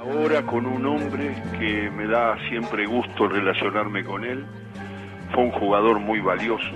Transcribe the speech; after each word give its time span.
Ahora 0.00 0.46
con 0.46 0.64
un 0.64 0.86
hombre 0.86 1.34
que 1.58 1.90
me 1.90 2.06
da 2.06 2.34
siempre 2.48 2.86
gusto 2.86 3.28
relacionarme 3.28 4.02
con 4.02 4.24
él. 4.24 4.46
Fue 5.34 5.44
un 5.44 5.50
jugador 5.50 6.00
muy 6.00 6.20
valioso, 6.20 6.70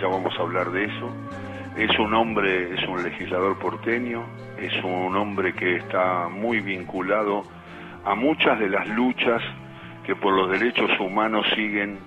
ya 0.00 0.06
vamos 0.06 0.32
a 0.38 0.42
hablar 0.42 0.70
de 0.70 0.84
eso. 0.84 1.10
Es 1.76 1.98
un 1.98 2.14
hombre, 2.14 2.74
es 2.74 2.88
un 2.88 3.02
legislador 3.02 3.58
porteño, 3.58 4.24
es 4.60 4.72
un 4.84 5.16
hombre 5.16 5.54
que 5.54 5.74
está 5.74 6.28
muy 6.28 6.60
vinculado 6.60 7.42
a 8.04 8.14
muchas 8.14 8.60
de 8.60 8.68
las 8.68 8.86
luchas 8.90 9.42
que 10.04 10.14
por 10.14 10.32
los 10.32 10.48
derechos 10.48 10.88
humanos 11.00 11.46
siguen 11.56 11.98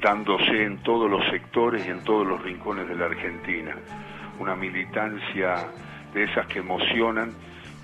dándose 0.00 0.64
en 0.64 0.78
todos 0.78 1.10
los 1.10 1.22
sectores 1.26 1.86
y 1.86 1.90
en 1.90 2.02
todos 2.02 2.26
los 2.26 2.42
rincones 2.42 2.88
de 2.88 2.94
la 2.94 3.04
Argentina. 3.04 3.76
Una 4.40 4.56
militancia 4.56 5.66
de 6.14 6.24
esas 6.24 6.46
que 6.46 6.60
emocionan 6.60 7.34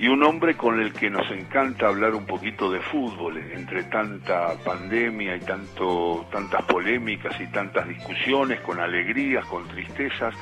y 0.01 0.09
un 0.09 0.23
hombre 0.23 0.57
con 0.57 0.81
el 0.81 0.95
que 0.95 1.11
nos 1.11 1.31
encanta 1.31 1.89
hablar 1.89 2.15
un 2.15 2.25
poquito 2.25 2.71
de 2.71 2.81
fútbol, 2.81 3.37
entre 3.37 3.83
tanta 3.85 4.55
pandemia 4.65 5.37
y 5.37 5.41
tanto, 5.41 6.27
tantas 6.33 6.63
polémicas 6.63 7.39
y 7.39 7.47
tantas 7.49 7.87
discusiones, 7.87 8.61
con 8.61 8.81
alegrías, 8.81 9.45
con 9.45 9.69
tristezas, 9.69 10.35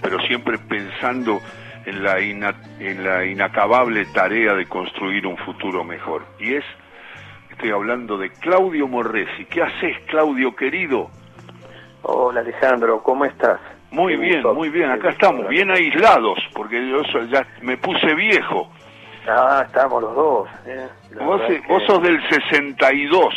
pero 0.00 0.20
siempre 0.20 0.56
pensando 0.56 1.40
en 1.84 2.04
la, 2.04 2.20
en 2.20 3.04
la 3.04 3.26
inacabable 3.26 4.06
tarea 4.06 4.54
de 4.54 4.66
construir 4.66 5.26
un 5.26 5.36
futuro 5.36 5.82
mejor. 5.82 6.24
Y 6.38 6.54
es, 6.54 6.64
estoy 7.50 7.70
hablando 7.70 8.16
de 8.16 8.30
Claudio 8.30 8.86
Morresi. 8.86 9.46
¿Qué 9.46 9.62
haces, 9.62 9.96
Claudio 10.06 10.54
querido? 10.54 11.10
Hola 12.02 12.38
Alejandro, 12.38 13.02
¿cómo 13.02 13.24
estás? 13.24 13.58
Muy 13.90 14.16
bien, 14.16 14.42
muy 14.54 14.68
bien, 14.70 14.90
acá 14.90 15.10
estamos, 15.10 15.48
bien 15.48 15.70
aislados, 15.72 16.38
porque 16.54 16.88
yo 16.88 17.02
ya 17.26 17.44
me 17.62 17.76
puse 17.76 18.14
viejo. 18.14 18.70
Ah, 19.28 19.62
estamos 19.66 20.02
los 20.02 20.14
dos. 20.14 20.48
¿eh? 20.66 20.88
Vos, 21.20 21.40
vos, 21.68 21.82
sos 21.86 22.02
del 22.02 22.20
62. 22.28 23.34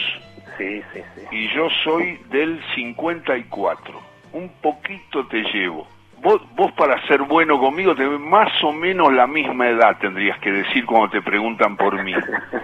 Sí, 0.58 0.82
sí, 0.94 1.02
sí. 1.16 1.22
Y 1.32 1.54
yo 1.54 1.68
soy 1.84 2.18
del 2.30 2.62
54. 2.76 4.00
Un 4.34 4.50
poquito 4.62 5.28
te 5.28 5.44
llevo. 5.54 5.88
Vos, 6.22 6.42
vos 6.56 6.72
para 6.72 7.00
ser 7.08 7.22
bueno 7.22 7.60
conmigo, 7.60 7.94
te, 7.94 8.04
más 8.06 8.52
o 8.64 8.72
menos 8.72 9.14
la 9.14 9.28
misma 9.28 9.68
edad 9.68 9.98
tendrías 10.00 10.40
que 10.40 10.52
decir 10.52 10.86
cuando 10.86 11.10
te 11.10 11.22
preguntan 11.22 11.78
por 11.78 12.02
mí. 12.04 12.14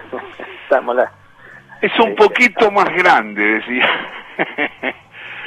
estamos 0.64 0.96
la... 0.96 1.12
Es 1.80 1.98
un 1.98 2.14
poquito 2.14 2.70
más 2.70 2.88
grande, 2.94 3.42
decía. 3.42 3.88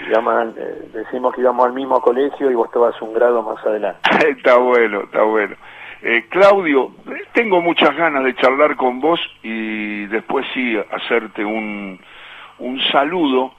Eh, 0.07 0.89
decimos 0.93 1.33
que 1.33 1.41
íbamos 1.41 1.65
al 1.65 1.73
mismo 1.73 1.99
colegio 1.99 2.51
y 2.51 2.53
vos 2.53 2.67
estabas 2.67 3.01
un 3.01 3.13
grado 3.13 3.41
más 3.41 3.65
adelante. 3.65 3.99
está 4.29 4.57
bueno, 4.57 5.01
está 5.01 5.23
bueno. 5.23 5.55
Eh, 6.01 6.25
Claudio, 6.29 6.91
tengo 7.33 7.61
muchas 7.61 7.95
ganas 7.95 8.23
de 8.23 8.35
charlar 8.35 8.75
con 8.75 8.99
vos 8.99 9.19
y 9.43 10.05
después 10.05 10.45
sí 10.53 10.77
hacerte 10.91 11.43
un, 11.43 11.99
un 12.59 12.81
saludo 12.91 13.53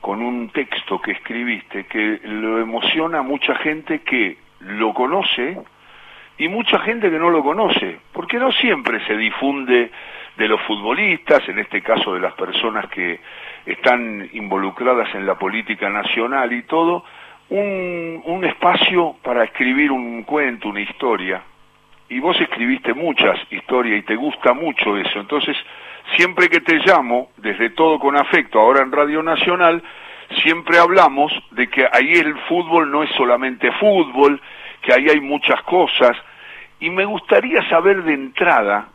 con 0.00 0.22
un 0.22 0.50
texto 0.50 1.00
que 1.00 1.12
escribiste 1.12 1.86
que 1.86 2.20
lo 2.24 2.60
emociona 2.60 3.22
mucha 3.22 3.54
gente 3.56 4.00
que 4.00 4.36
lo 4.60 4.92
conoce 4.94 5.58
y 6.38 6.48
mucha 6.48 6.78
gente 6.80 7.10
que 7.10 7.18
no 7.18 7.30
lo 7.30 7.42
conoce, 7.42 7.98
porque 8.12 8.38
no 8.38 8.52
siempre 8.52 9.04
se 9.06 9.16
difunde 9.16 9.90
de 10.36 10.48
los 10.48 10.60
futbolistas, 10.62 11.48
en 11.48 11.58
este 11.58 11.80
caso 11.80 12.12
de 12.12 12.20
las 12.20 12.34
personas 12.34 12.88
que 12.90 13.20
están 13.64 14.28
involucradas 14.34 15.14
en 15.14 15.24
la 15.24 15.36
política 15.36 15.88
nacional 15.88 16.52
y 16.52 16.62
todo, 16.64 17.04
un, 17.48 18.20
un 18.24 18.44
espacio 18.44 19.16
para 19.22 19.44
escribir 19.44 19.90
un 19.90 20.24
cuento, 20.24 20.68
una 20.68 20.80
historia, 20.80 21.42
y 22.08 22.20
vos 22.20 22.40
escribiste 22.40 22.94
muchas 22.94 23.38
historias 23.50 23.98
y 23.98 24.02
te 24.02 24.16
gusta 24.16 24.52
mucho 24.52 24.96
eso. 24.96 25.18
Entonces, 25.20 25.56
siempre 26.16 26.48
que 26.48 26.60
te 26.60 26.76
llamo, 26.84 27.30
desde 27.36 27.70
todo 27.70 27.98
con 27.98 28.16
afecto, 28.16 28.60
ahora 28.60 28.82
en 28.82 28.92
Radio 28.92 29.22
Nacional, 29.22 29.82
siempre 30.42 30.78
hablamos 30.78 31.32
de 31.50 31.68
que 31.68 31.86
ahí 31.90 32.12
el 32.12 32.36
fútbol 32.48 32.90
no 32.90 33.02
es 33.02 33.10
solamente 33.16 33.72
fútbol, 33.72 34.40
que 34.82 34.92
ahí 34.92 35.08
hay 35.08 35.20
muchas 35.20 35.60
cosas. 35.62 36.16
Y 36.78 36.90
me 36.90 37.04
gustaría 37.04 37.68
saber 37.68 38.02
de 38.04 38.14
entrada 38.14 38.88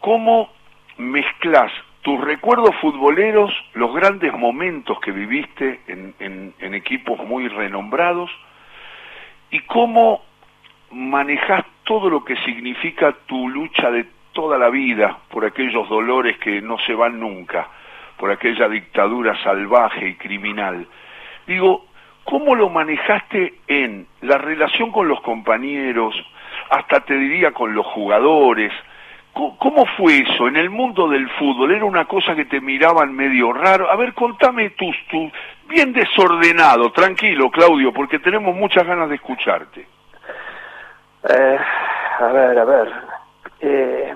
cómo 0.00 0.50
mezclas 0.96 1.72
tus 2.02 2.20
recuerdos 2.20 2.74
futboleros, 2.76 3.52
los 3.74 3.92
grandes 3.92 4.32
momentos 4.32 5.00
que 5.00 5.10
viviste 5.10 5.80
en, 5.88 6.14
en, 6.20 6.74
equipos 6.74 7.18
muy 7.26 7.48
renombrados, 7.48 8.30
y 9.50 9.58
cómo 9.60 10.22
manejas 10.92 11.64
todo 11.86 12.10
lo 12.10 12.24
que 12.24 12.36
significa 12.38 13.14
tu 13.26 13.48
lucha 13.48 13.90
de 13.92 14.06
toda 14.32 14.58
la 14.58 14.68
vida 14.68 15.18
por 15.30 15.44
aquellos 15.44 15.88
dolores 15.88 16.36
que 16.38 16.60
no 16.60 16.78
se 16.80 16.94
van 16.94 17.18
nunca, 17.18 17.68
por 18.18 18.30
aquella 18.30 18.68
dictadura 18.68 19.40
salvaje 19.42 20.08
y 20.08 20.14
criminal. 20.16 20.84
Digo, 21.46 21.86
¿cómo 22.24 22.56
lo 22.56 22.68
manejaste 22.70 23.54
en 23.68 24.08
la 24.22 24.36
relación 24.36 24.90
con 24.90 25.06
los 25.06 25.20
compañeros, 25.20 26.14
hasta 26.70 27.00
te 27.00 27.14
diría 27.14 27.52
con 27.52 27.72
los 27.72 27.86
jugadores? 27.86 28.72
¿Cómo 29.32 29.84
fue 29.96 30.18
eso 30.18 30.48
en 30.48 30.56
el 30.56 30.70
mundo 30.70 31.08
del 31.08 31.28
fútbol? 31.30 31.70
¿Era 31.70 31.84
una 31.84 32.06
cosa 32.06 32.34
que 32.34 32.46
te 32.46 32.60
miraban 32.60 33.14
medio 33.14 33.52
raro? 33.52 33.88
A 33.90 33.94
ver, 33.94 34.12
contame 34.12 34.70
tus, 34.70 34.96
tu, 35.08 35.30
bien 35.68 35.92
desordenado, 35.92 36.90
tranquilo, 36.90 37.48
Claudio, 37.50 37.92
porque 37.92 38.18
tenemos 38.18 38.56
muchas 38.56 38.84
ganas 38.86 39.08
de 39.08 39.16
escucharte. 39.16 39.95
Eh, 41.28 41.58
a 42.18 42.26
ver, 42.28 42.58
a 42.58 42.64
ver. 42.64 42.92
Eh, 43.60 44.14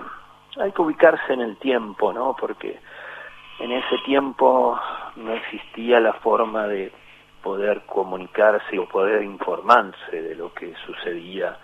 hay 0.59 0.73
que 0.73 0.83
ubicarse 0.83 1.33
en 1.33 1.41
el 1.41 1.57
tiempo, 1.57 2.13
¿no? 2.13 2.37
Porque 2.39 2.79
en 3.59 3.73
ese 3.73 3.99
tiempo 4.05 4.79
no 5.17 5.33
existía 5.35 5.99
la 6.01 6.13
forma 6.15 6.67
de 6.67 6.93
poder 7.43 7.83
comunicarse 7.87 8.79
o 8.79 8.87
poder 8.89 9.23
informarse 9.23 10.23
de 10.23 10.35
lo 10.35 10.53
que 10.55 10.75
sucedía. 10.87 11.57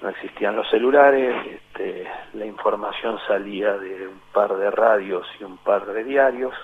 No 0.00 0.08
existían 0.08 0.56
los 0.56 0.68
celulares, 0.70 1.34
este, 1.46 2.10
la 2.32 2.44
información 2.44 3.18
salía 3.28 3.76
de 3.76 4.08
un 4.08 4.20
par 4.32 4.54
de 4.54 4.70
radios 4.70 5.26
y 5.38 5.44
un 5.44 5.58
par 5.58 5.86
de 5.86 6.02
diarios 6.02 6.54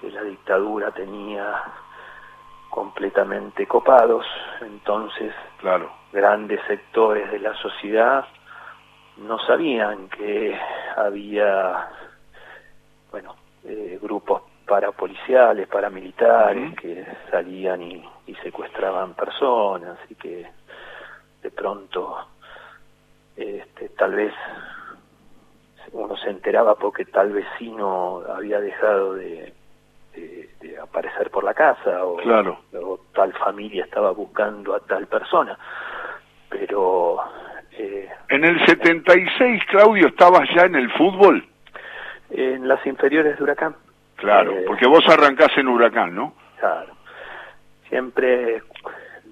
que 0.00 0.10
la 0.10 0.22
dictadura 0.22 0.90
tenía 0.90 1.62
completamente 2.70 3.66
copados, 3.66 4.26
entonces 4.60 5.32
claro. 5.58 6.03
Grandes 6.14 6.60
sectores 6.66 7.30
de 7.30 7.40
la 7.40 7.54
sociedad 7.56 8.24
no 9.18 9.38
sabían 9.40 10.08
que 10.08 10.58
había, 10.96 11.88
bueno, 13.10 13.34
eh, 13.64 13.98
grupos 14.00 14.42
parapoliciales, 14.66 15.68
paramilitares 15.68 16.74
que 16.76 17.04
salían 17.30 17.82
y, 17.82 18.04
y, 18.26 18.34
secuestraban 18.36 19.14
personas 19.14 19.98
y 20.08 20.14
que 20.14 20.46
de 21.42 21.50
pronto 21.50 22.26
este, 23.36 23.90
tal 23.90 24.14
vez 24.14 24.32
uno 25.92 26.16
se 26.16 26.30
enteraba 26.30 26.76
porque 26.76 27.04
tal 27.04 27.32
vecino 27.32 28.22
había 28.34 28.58
dejado 28.60 29.14
de 29.14 29.52
de, 30.60 30.78
aparecer 30.80 31.30
por 31.30 31.44
la 31.44 31.54
casa 31.54 32.04
o, 32.04 32.16
claro. 32.16 32.58
tal 33.14 33.32
familia 33.32 33.84
estaba 33.84 34.10
buscando 34.12 34.74
a 34.74 34.80
tal 34.80 35.06
persona. 35.06 35.58
Pero... 36.58 37.18
Eh, 37.76 38.08
en 38.28 38.44
el 38.44 38.64
76, 38.66 39.62
Claudio, 39.68 40.06
¿estabas 40.08 40.48
ya 40.54 40.62
en 40.62 40.76
el 40.76 40.90
fútbol? 40.92 41.44
En 42.30 42.68
las 42.68 42.84
inferiores 42.86 43.36
de 43.36 43.42
Huracán. 43.42 43.74
Claro, 44.16 44.52
eh, 44.52 44.64
porque 44.66 44.86
vos 44.86 45.04
arrancás 45.08 45.50
en 45.56 45.68
Huracán, 45.68 46.14
¿no? 46.14 46.34
Claro. 46.60 46.94
Siempre 47.88 48.62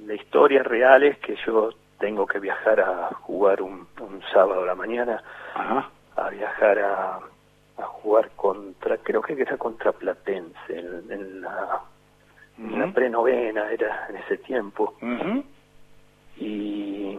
la 0.07 0.15
historia 0.15 0.63
real 0.65 1.05
es 1.05 1.19
que 1.19 1.37
yo 1.47 1.71
tengo 1.99 2.27
que 2.27 2.41
viajar 2.41 2.81
a 2.81 3.11
jugar 3.15 3.63
un, 3.63 3.87
un 4.01 4.23
sábado 4.33 4.65
a 4.65 4.67
la 4.67 4.75
mañana, 4.75 5.23
a 5.55 6.29
viajar 6.31 6.79
a, 6.81 7.19
a 7.79 7.83
jugar 7.85 8.31
contra, 8.35 8.99
creo 8.99 9.23
que 9.23 9.35
era 9.35 9.57
contra 9.57 9.93
Platense, 9.93 10.79
en, 10.79 11.41
la, 11.41 11.81
prenovena 12.93 13.71
era 13.71 14.07
en 14.09 14.17
ese 14.17 14.39
tiempo. 14.39 14.95
Y, 16.37 17.19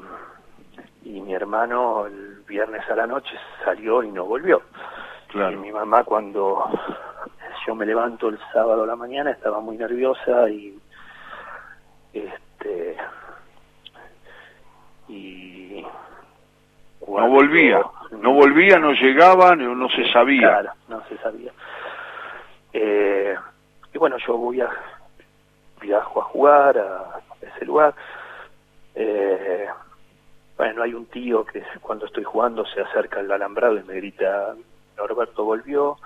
y 1.03 1.21
mi 1.21 1.33
hermano 1.33 2.05
el 2.05 2.43
viernes 2.47 2.87
a 2.89 2.95
la 2.95 3.07
noche 3.07 3.35
salió 3.63 4.03
y 4.03 4.11
no 4.11 4.25
volvió. 4.25 4.61
Claro. 5.27 5.53
Y 5.53 5.57
mi 5.57 5.71
mamá 5.71 6.03
cuando 6.03 6.69
yo 7.65 7.75
me 7.75 7.85
levanto 7.85 8.29
el 8.29 8.39
sábado 8.51 8.83
a 8.83 8.87
la 8.87 8.95
mañana 8.95 9.31
estaba 9.31 9.59
muy 9.59 9.77
nerviosa 9.77 10.49
y 10.49 10.77
este 12.13 12.97
y 15.07 15.85
no 17.07 17.29
volvía, 17.29 17.81
no 18.11 18.33
volvía, 18.33 18.79
no 18.79 18.93
llegaba, 18.93 19.55
no, 19.55 19.75
no 19.75 19.89
se 19.89 20.11
sabía. 20.11 20.47
Claro, 20.47 20.71
no 20.87 21.03
se 21.07 21.17
sabía. 21.17 21.51
Eh, 22.71 23.35
y 23.93 23.97
bueno, 23.97 24.17
yo 24.25 24.37
voy 24.37 24.61
a, 24.61 24.69
viajo 25.81 26.21
a 26.21 26.25
jugar 26.25 26.77
a 26.77 27.19
ese 27.41 27.65
lugar. 27.65 27.93
Eh, 28.95 29.67
bueno, 30.57 30.83
hay 30.83 30.93
un 30.93 31.05
tío 31.07 31.45
que 31.45 31.63
cuando 31.81 32.05
estoy 32.05 32.23
jugando 32.23 32.65
se 32.65 32.81
acerca 32.81 33.19
al 33.19 33.31
alambrado 33.31 33.77
y 33.77 33.83
me 33.83 33.95
grita, 33.95 34.55
Norberto 34.97 35.43
volvió, 35.43 35.97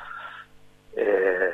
eh, 0.96 1.54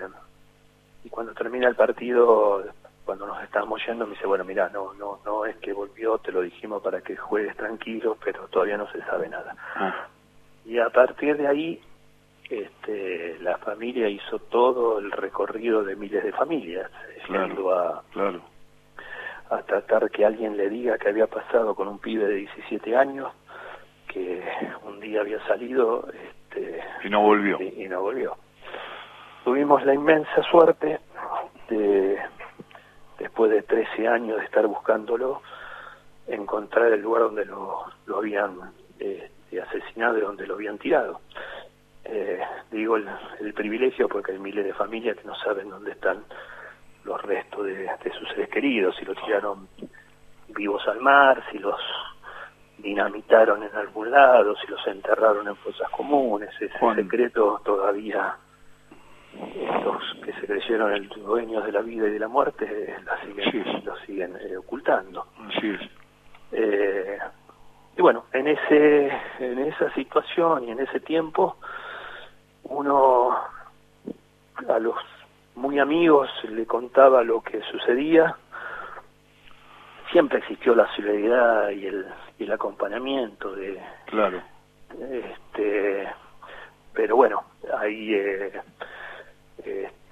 y 1.04 1.10
cuando 1.10 1.34
termina 1.34 1.68
el 1.68 1.76
partido, 1.76 2.64
cuando 3.04 3.28
nos 3.28 3.44
estábamos 3.44 3.82
yendo, 3.86 4.06
me 4.06 4.14
dice, 4.14 4.26
bueno, 4.26 4.44
mira, 4.44 4.70
no, 4.70 4.94
no, 4.94 5.20
no 5.26 5.46
es 5.46 5.58
que 5.58 5.74
volvió, 5.74 6.18
te 6.20 6.32
lo 6.32 6.42
dijimos 6.42 6.82
para 6.82 7.02
que 7.02 7.18
juegues 7.18 7.56
tranquilo, 7.58 8.18
pero 8.24 8.48
todavía 8.48 8.78
no 8.78 8.90
se 8.92 9.02
sabe 9.02 9.28
nada. 9.28 9.56
Ah. 9.76 10.08
Y 10.66 10.78
a 10.80 10.90
partir 10.90 11.36
de 11.36 11.48
ahí, 11.48 11.82
este, 12.50 13.38
la 13.40 13.58
familia 13.58 14.08
hizo 14.08 14.40
todo 14.40 15.00
el 15.00 15.12
recorrido 15.12 15.84
de 15.84 15.96
miles 15.96 16.24
de 16.24 16.32
familias, 16.32 16.90
claro, 17.26 17.78
a, 17.78 18.04
claro. 18.12 18.42
A 19.58 19.64
tratar 19.64 20.10
que 20.10 20.26
alguien 20.26 20.58
le 20.58 20.70
diga 20.70 20.98
que 20.98 21.10
había 21.10 21.28
pasado 21.28 21.76
con 21.76 21.88
un 21.88 22.00
pibe 22.00 22.26
de 22.28 22.36
17 22.36 22.96
años, 22.96 23.32
que 24.08 24.44
un 24.84 25.00
día 25.00 25.22
había 25.22 25.46
salido 25.48 26.08
este, 26.12 26.80
y 27.04 27.10
no 27.10 27.22
volvió. 27.22 27.60
y 27.60 27.88
no 27.88 28.02
volvió. 28.02 28.36
Tuvimos 29.44 29.84
la 29.86 29.94
inmensa 29.94 30.42
suerte 30.50 31.00
de, 31.70 32.18
después 33.20 33.52
de 33.52 33.64
13 33.64 34.08
años 34.08 34.38
de 34.40 34.46
estar 34.46 34.66
buscándolo, 34.68 35.42
encontrar 36.28 36.94
el 36.94 37.02
lugar 37.02 37.24
donde 37.24 37.46
lo, 37.46 37.84
lo 38.06 38.18
habían 38.18 38.58
eh, 39.00 39.30
asesinado 39.62 40.18
y 40.18 40.22
donde 40.22 40.48
lo 40.48 40.56
habían 40.56 40.78
tirado. 40.78 41.20
Eh, 42.06 42.40
digo 42.72 42.98
el, 42.98 43.54
privilegio 43.54 44.10
porque 44.10 44.34
hay 44.34 44.40
miles 44.40 44.66
de 44.66 44.74
familias 44.74 45.18
que 45.18 45.24
no 45.24 45.36
saben 45.36 45.70
dónde 45.70 45.92
están 45.92 46.24
los 47.06 47.22
restos 47.22 47.66
de, 47.66 47.90
sus 48.18 48.30
seres 48.30 48.50
queridos, 48.50 48.96
si 48.98 49.06
los 49.06 49.18
tiraron 49.24 49.68
vivos 50.50 50.88
al 50.88 51.00
mar, 51.00 51.44
si 51.52 51.60
los 51.60 51.80
dinamitaron 52.78 53.64
en 53.64 53.76
algún 53.76 54.12
lado, 54.12 54.56
si 54.58 54.68
los 54.68 54.86
enterraron 54.88 55.48
en 55.48 55.56
fosas 55.58 55.90
comunes, 55.90 56.50
ese 56.60 56.72
secreto 56.96 57.62
todavía 57.64 58.36
estos 59.34 60.04
que 60.24 60.34
se 60.34 60.46
creyeron 60.46 60.94
el 60.94 61.10
dueños 61.10 61.66
de 61.66 61.72
la 61.72 61.82
vida 61.82 62.08
y 62.08 62.12
de 62.12 62.20
la 62.20 62.28
muerte 62.28 62.96
la 63.04 63.20
siguen, 63.22 63.84
lo 63.84 63.98
siguen 64.00 64.36
eh, 64.40 64.58
ocultando. 64.58 65.28
Eh, 66.52 67.18
y 67.98 68.02
bueno, 68.02 68.26
en 68.32 68.48
ese 68.48 69.12
en 69.40 69.60
esa 69.60 69.92
situación 69.94 70.68
y 70.68 70.72
en 70.72 70.80
ese 70.80 71.00
tiempo 71.00 71.58
uno 72.64 73.36
a 74.68 74.80
los 74.80 74.96
muy 75.56 75.80
amigos 75.80 76.30
le 76.50 76.66
contaba 76.66 77.24
lo 77.24 77.42
que 77.42 77.62
sucedía. 77.72 78.36
Siempre 80.12 80.40
existió 80.40 80.76
la 80.76 80.88
solidaridad 80.96 81.70
y 81.72 81.88
el, 81.88 82.06
y 82.38 82.44
el 82.44 82.52
acompañamiento 82.52 83.56
de 83.56 83.82
claro 84.06 84.42
este 85.00 86.08
pero 86.94 87.16
bueno 87.16 87.44
ahí 87.80 88.14
eh, 88.14 88.52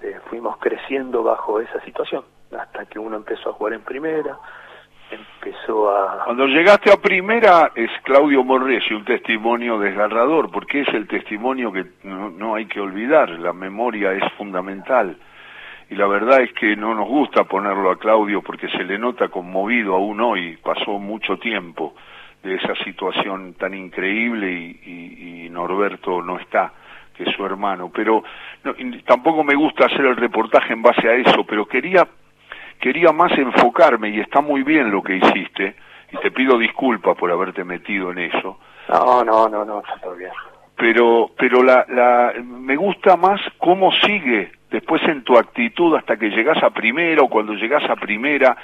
este, 0.02 0.20
fuimos 0.30 0.56
creciendo 0.58 1.22
bajo 1.22 1.60
esa 1.60 1.80
situación, 1.84 2.24
hasta 2.56 2.86
que 2.86 2.98
uno 2.98 3.16
empezó 3.16 3.50
a 3.50 3.52
jugar 3.52 3.74
en 3.74 3.82
primera, 3.82 4.38
empezó 5.10 5.90
a... 5.90 6.24
Cuando 6.24 6.46
llegaste 6.46 6.90
a 6.90 6.96
primera 6.96 7.70
es 7.74 7.90
Claudio 8.02 8.42
Morresi, 8.42 8.94
un 8.94 9.04
testimonio 9.04 9.78
desgarrador, 9.78 10.50
porque 10.50 10.80
es 10.80 10.88
el 10.88 11.06
testimonio 11.06 11.72
que 11.72 11.84
no, 12.04 12.54
hay 12.54 12.66
que 12.66 12.80
olvidar, 12.80 13.28
la 13.30 13.52
memoria 13.52 14.12
es 14.12 14.32
fundamental. 14.34 15.16
Y 15.92 15.94
la 15.94 16.06
verdad 16.06 16.40
es 16.40 16.54
que 16.54 16.74
no 16.74 16.94
nos 16.94 17.06
gusta 17.06 17.44
ponerlo 17.44 17.90
a 17.90 17.98
Claudio 17.98 18.40
porque 18.40 18.66
se 18.70 18.82
le 18.82 18.98
nota 18.98 19.28
conmovido 19.28 19.94
aún 19.94 20.22
hoy, 20.22 20.56
pasó 20.56 20.98
mucho 20.98 21.36
tiempo 21.36 21.94
de 22.42 22.54
esa 22.54 22.74
situación 22.76 23.52
tan 23.58 23.74
increíble 23.74 24.50
y 24.50 25.48
Norberto 25.50 26.22
no 26.22 26.38
está 26.38 26.72
que 27.14 27.30
su 27.32 27.44
hermano, 27.44 27.90
pero 27.94 28.24
tampoco 29.04 29.44
me 29.44 29.54
gusta 29.54 29.84
hacer 29.84 30.06
el 30.06 30.16
reportaje 30.16 30.72
en 30.72 30.80
base 30.80 31.06
a 31.06 31.12
eso, 31.12 31.44
pero 31.44 31.66
quería 31.66 32.08
quería 32.80 33.12
más 33.12 33.36
enfocarme 33.36 34.08
y 34.08 34.20
está 34.20 34.40
muy 34.40 34.62
bien 34.62 34.90
lo 34.90 35.02
que 35.02 35.16
hiciste 35.16 35.76
y 36.10 36.16
te 36.16 36.30
pido 36.30 36.56
disculpas 36.56 37.18
por 37.18 37.30
haberte 37.30 37.64
metido 37.64 38.12
en 38.12 38.18
eso. 38.18 38.58
No, 38.88 39.22
no, 39.24 39.46
no, 39.46 39.62
no, 39.62 39.80
está 39.80 39.98
todo 39.98 40.14
bien. 40.14 40.32
Pero 40.74 41.32
pero 41.36 41.62
la, 41.62 41.84
la 41.86 42.32
me 42.42 42.76
gusta 42.76 43.18
más 43.18 43.42
cómo 43.58 43.92
sigue 43.92 44.52
después 44.72 45.02
en 45.04 45.22
tu 45.22 45.36
actitud 45.36 45.94
hasta 45.94 46.16
que 46.16 46.30
llegás 46.30 46.62
a 46.62 46.70
primera 46.70 47.22
o 47.22 47.28
cuando 47.28 47.52
llegás 47.52 47.88
a 47.88 47.96
primera, 47.96 48.56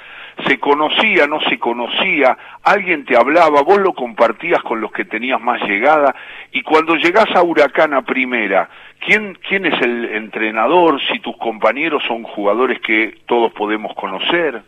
se 0.47 0.59
conocía, 0.59 1.27
no 1.27 1.39
se 1.41 1.59
conocía, 1.59 2.37
alguien 2.63 3.05
te 3.05 3.15
hablaba, 3.15 3.61
vos 3.61 3.77
lo 3.79 3.93
compartías 3.93 4.61
con 4.63 4.81
los 4.81 4.91
que 4.91 5.05
tenías 5.05 5.39
más 5.39 5.61
llegada, 5.61 6.15
y 6.51 6.63
cuando 6.63 6.95
llegás 6.95 7.33
a 7.35 7.43
Huracán 7.43 7.93
a 7.93 8.01
primera, 8.01 8.69
¿quién, 9.05 9.37
quién 9.47 9.67
es 9.67 9.79
el 9.81 10.05
entrenador? 10.05 10.99
Si 11.11 11.19
tus 11.19 11.37
compañeros 11.37 12.03
son 12.07 12.23
jugadores 12.23 12.79
que 12.81 13.19
todos 13.27 13.53
podemos 13.53 13.93
conocer. 13.93 14.63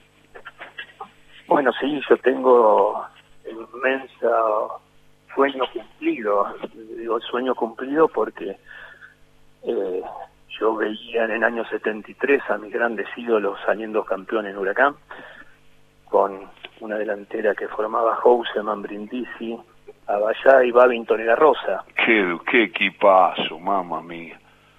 Bueno, 1.48 1.72
sí, 1.82 2.00
yo 2.08 2.18
tengo 2.18 3.04
el 3.44 3.58
inmenso 3.74 4.82
sueño 5.34 5.64
cumplido, 5.74 6.56
digo 6.98 7.20
sueño 7.22 7.56
cumplido 7.56 8.08
porque 8.08 8.58
eh, 9.64 10.02
yo 10.60 10.76
veía 10.76 11.26
en 11.26 11.32
el 11.32 11.44
año 11.44 11.66
73 11.66 12.42
a 12.50 12.58
mis 12.58 12.74
grandes 12.74 13.08
ídolos 13.16 13.58
saliendo 13.66 14.04
campeón 14.04 14.48
en 14.48 14.58
Huracán, 14.58 14.96
con 16.06 16.50
una 16.82 16.98
delantera 16.98 17.56
que 17.56 17.68
formaba 17.68 18.16
Houseman, 18.18 18.82
Brindisi, 18.82 19.58
Abayá 20.08 20.64
y 20.64 20.72
Babington 20.72 21.22
y 21.22 21.24
La 21.24 21.36
Rosa. 21.36 21.84
Qué, 22.06 22.38
qué 22.50 22.64
equipazo, 22.64 23.60
mamá 23.60 24.02
mía. 24.02 24.38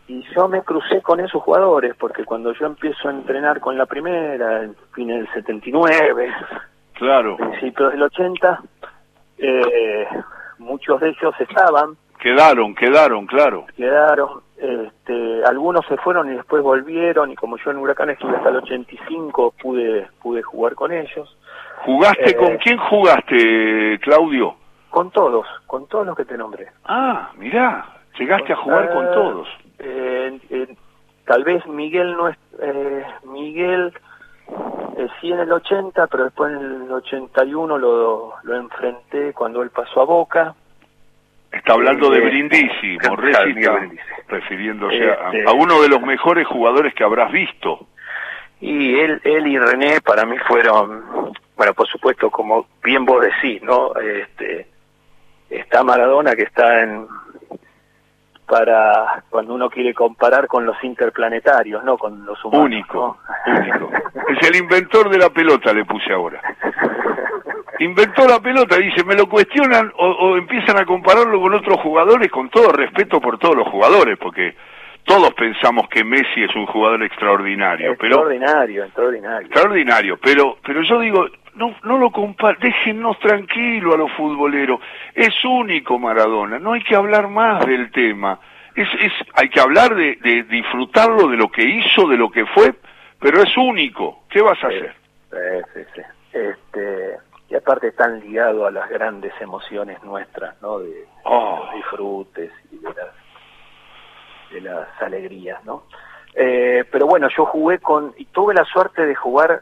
Y 0.08 0.22
yo 0.34 0.48
me 0.48 0.62
crucé 0.62 1.00
con 1.00 1.20
esos 1.20 1.42
jugadores, 1.42 1.94
porque 1.96 2.24
cuando 2.24 2.52
yo 2.52 2.66
empiezo 2.66 3.08
a 3.08 3.12
entrenar 3.12 3.60
con 3.60 3.78
la 3.78 3.86
primera, 3.86 4.64
en 4.64 4.76
fin 4.94 5.08
del 5.08 5.26
79, 5.32 6.28
claro. 6.94 7.36
principios 7.36 7.92
del 7.92 8.02
80, 8.02 8.62
eh, 9.38 10.06
muchos 10.58 11.00
de 11.00 11.10
ellos 11.10 11.34
estaban. 11.38 11.96
Quedaron, 12.18 12.74
quedaron, 12.74 13.26
claro. 13.26 13.66
Quedaron, 13.76 14.42
este, 14.62 15.44
algunos 15.44 15.84
se 15.86 15.96
fueron 15.96 16.32
y 16.32 16.36
después 16.36 16.62
volvieron 16.62 17.32
y 17.32 17.34
como 17.34 17.56
yo 17.56 17.72
en 17.72 17.78
Huracán 17.78 18.10
estuve 18.10 18.36
hasta 18.36 18.50
el 18.50 18.58
85 18.58 19.54
pude 19.60 20.06
pude 20.22 20.40
jugar 20.42 20.76
con 20.76 20.92
ellos. 20.92 21.36
¿Jugaste 21.84 22.30
eh, 22.30 22.36
con 22.36 22.56
quién 22.58 22.78
jugaste, 22.78 23.98
Claudio? 24.00 24.54
Con 24.88 25.10
todos, 25.10 25.48
con 25.66 25.88
todos 25.88 26.06
los 26.06 26.16
que 26.16 26.24
te 26.24 26.38
nombré. 26.38 26.68
Ah, 26.84 27.32
mirá, 27.38 27.86
llegaste 28.16 28.52
a 28.52 28.56
jugar 28.56 28.92
con 28.92 29.10
todos. 29.10 29.48
Eh, 29.80 30.76
tal 31.26 31.42
vez 31.42 31.66
Miguel 31.66 32.12
no 32.12 32.28
es 32.28 32.36
eh, 32.60 33.04
Miguel 33.24 33.92
sí 35.20 35.32
en 35.32 35.40
el 35.40 35.50
80, 35.50 36.06
pero 36.06 36.24
después 36.24 36.52
en 36.52 36.84
el 36.84 36.92
81 36.92 37.78
lo, 37.78 38.34
lo 38.44 38.56
enfrenté 38.56 39.32
cuando 39.32 39.62
él 39.62 39.70
pasó 39.70 40.02
a 40.02 40.04
Boca 40.04 40.54
Está 41.62 41.74
hablando 41.74 42.10
de 42.10 42.18
Brindisi, 42.18 42.98
Morresi 43.08 43.54
refiriéndose 44.26 44.96
este, 44.96 45.44
a, 45.46 45.52
uno 45.52 45.80
de 45.80 45.88
los 45.88 46.02
mejores 46.02 46.44
jugadores 46.48 46.92
que 46.92 47.04
habrás 47.04 47.30
visto. 47.30 47.86
Y 48.60 48.98
él, 48.98 49.20
él 49.22 49.46
y 49.46 49.56
René 49.60 50.00
para 50.00 50.26
mí 50.26 50.36
fueron, 50.48 51.32
bueno, 51.56 51.72
por 51.74 51.86
supuesto, 51.86 52.30
como 52.30 52.66
bien 52.82 53.04
vos 53.04 53.24
decís, 53.24 53.62
¿no? 53.62 53.94
Este, 53.94 54.66
está 55.50 55.84
Maradona 55.84 56.34
que 56.34 56.42
está 56.42 56.82
en 56.82 57.06
para 58.48 59.22
cuando 59.30 59.54
uno 59.54 59.70
quiere 59.70 59.94
comparar 59.94 60.48
con 60.48 60.66
los 60.66 60.82
interplanetarios, 60.82 61.84
no 61.84 61.96
con 61.96 62.26
los 62.26 62.44
humanos. 62.44 62.66
Único, 62.66 63.18
único. 63.46 63.90
Es 64.28 64.48
el 64.48 64.56
inventor 64.56 65.08
de 65.10 65.18
la 65.18 65.30
pelota, 65.30 65.72
le 65.72 65.84
puse 65.84 66.12
ahora. 66.12 66.42
inventó 67.84 68.26
la 68.26 68.40
pelota, 68.40 68.76
dice, 68.76 69.04
me 69.04 69.14
lo 69.14 69.26
cuestionan 69.26 69.92
o, 69.96 70.36
empiezan 70.36 70.78
a 70.78 70.84
compararlo 70.84 71.40
con 71.40 71.54
otros 71.54 71.78
jugadores, 71.80 72.30
con 72.30 72.48
todo 72.50 72.72
respeto 72.72 73.20
por 73.20 73.38
todos 73.38 73.56
los 73.56 73.68
jugadores, 73.68 74.18
porque 74.18 74.54
todos 75.04 75.32
pensamos 75.34 75.88
que 75.88 76.04
Messi 76.04 76.44
es 76.44 76.54
un 76.54 76.66
jugador 76.66 77.02
extraordinario. 77.02 77.92
Extraordinario, 77.92 78.84
extraordinario. 78.84 79.46
Extraordinario, 79.46 80.18
pero, 80.18 80.58
pero 80.64 80.82
yo 80.82 81.00
digo, 81.00 81.26
no, 81.54 81.74
no 81.82 81.98
lo 81.98 82.10
compar 82.10 82.58
déjennos 82.58 83.18
tranquilo 83.18 83.94
a 83.94 83.98
los 83.98 84.12
futboleros. 84.12 84.80
Es 85.14 85.34
único 85.44 85.98
Maradona, 85.98 86.58
no 86.58 86.72
hay 86.72 86.82
que 86.82 86.94
hablar 86.94 87.28
más 87.28 87.66
del 87.66 87.90
tema. 87.90 88.38
Es, 88.74 88.88
es, 89.00 89.12
hay 89.34 89.50
que 89.50 89.60
hablar 89.60 89.94
de, 89.94 90.16
de 90.16 90.44
disfrutarlo, 90.44 91.28
de 91.28 91.36
lo 91.36 91.50
que 91.50 91.62
hizo, 91.62 92.08
de 92.08 92.16
lo 92.16 92.30
que 92.30 92.46
fue, 92.46 92.72
pero 93.20 93.42
es 93.42 93.54
único. 93.56 94.24
¿Qué 94.30 94.40
vas 94.40 94.62
a 94.64 94.68
hacer? 94.68 94.94
Sí, 95.30 95.36
sí, 95.74 95.80
sí. 95.94 96.02
Este, 96.32 97.18
y 97.52 97.54
aparte 97.54 97.88
están 97.88 98.18
ligados 98.20 98.66
a 98.66 98.70
las 98.70 98.88
grandes 98.88 99.34
emociones 99.38 100.02
nuestras, 100.02 100.60
¿no? 100.62 100.78
De, 100.78 101.06
oh. 101.24 101.60
los 101.66 101.74
disfrutes 101.74 102.50
y 102.70 102.78
de 102.78 102.88
las, 102.88 103.14
de 104.50 104.60
las 104.62 105.02
alegrías, 105.02 105.62
¿no? 105.66 105.82
Eh, 106.34 106.82
pero 106.90 107.06
bueno, 107.06 107.28
yo 107.36 107.44
jugué 107.44 107.78
con, 107.78 108.14
y 108.16 108.24
tuve 108.24 108.54
la 108.54 108.64
suerte 108.64 109.04
de 109.04 109.14
jugar 109.14 109.60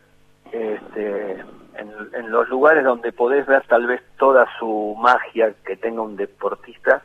este, 0.52 1.44
en, 1.74 2.30
los 2.30 2.48
lugares 2.48 2.84
donde 2.84 3.10
podés 3.10 3.44
ver 3.46 3.66
tal 3.66 3.88
vez 3.88 4.00
toda 4.16 4.46
su 4.60 4.96
magia 4.96 5.52
que 5.66 5.76
tenga 5.76 6.00
un 6.00 6.14
deportista, 6.14 7.02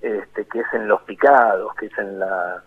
este, 0.00 0.46
que 0.46 0.60
es 0.60 0.74
en 0.74 0.86
los 0.86 1.02
picados, 1.02 1.74
que 1.74 1.86
es 1.86 1.98
en 1.98 2.20
la 2.20 2.62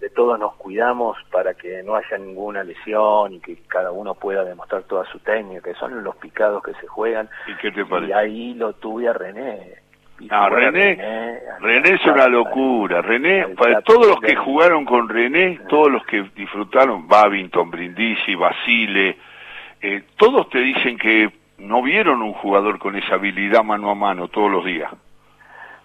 de 0.00 0.10
todos 0.10 0.38
nos 0.38 0.54
cuidamos 0.56 1.16
para 1.30 1.54
que 1.54 1.82
no 1.82 1.94
haya 1.94 2.18
ninguna 2.18 2.62
lesión 2.62 3.32
y 3.32 3.40
que 3.40 3.56
cada 3.68 3.92
uno 3.92 4.14
pueda 4.14 4.44
demostrar 4.44 4.82
toda 4.84 5.04
su 5.06 5.18
técnica, 5.20 5.62
que 5.62 5.74
son 5.74 6.04
los 6.04 6.16
picados 6.16 6.62
que 6.62 6.74
se 6.74 6.86
juegan. 6.86 7.28
¿Y 7.46 7.56
qué 7.56 7.70
te 7.70 7.84
parece? 7.84 8.10
Y 8.10 8.14
ahí 8.14 8.54
lo 8.54 8.74
tuve 8.74 9.08
a 9.08 9.12
René. 9.12 9.86
Ah, 10.30 10.48
René, 10.48 10.96
René, 11.60 11.94
es 11.94 12.04
una 12.06 12.26
locura. 12.26 13.02
René, 13.02 13.48
para 13.48 13.82
todos 13.82 14.06
los 14.06 14.20
que 14.20 14.34
jugaron 14.34 14.84
con 14.86 15.08
René, 15.08 15.60
todos 15.68 15.90
los 15.90 16.04
que 16.06 16.22
disfrutaron, 16.34 17.06
Babington, 17.06 17.70
Brindisi, 17.70 18.34
Basile, 18.34 19.18
eh, 19.82 20.04
todos 20.16 20.48
te 20.48 20.58
dicen 20.58 20.96
que 20.96 21.30
no 21.58 21.82
vieron 21.82 22.22
un 22.22 22.32
jugador 22.32 22.78
con 22.78 22.96
esa 22.96 23.14
habilidad 23.14 23.62
mano 23.62 23.90
a 23.90 23.94
mano 23.94 24.28
todos 24.28 24.50
los 24.50 24.64
días. 24.64 24.90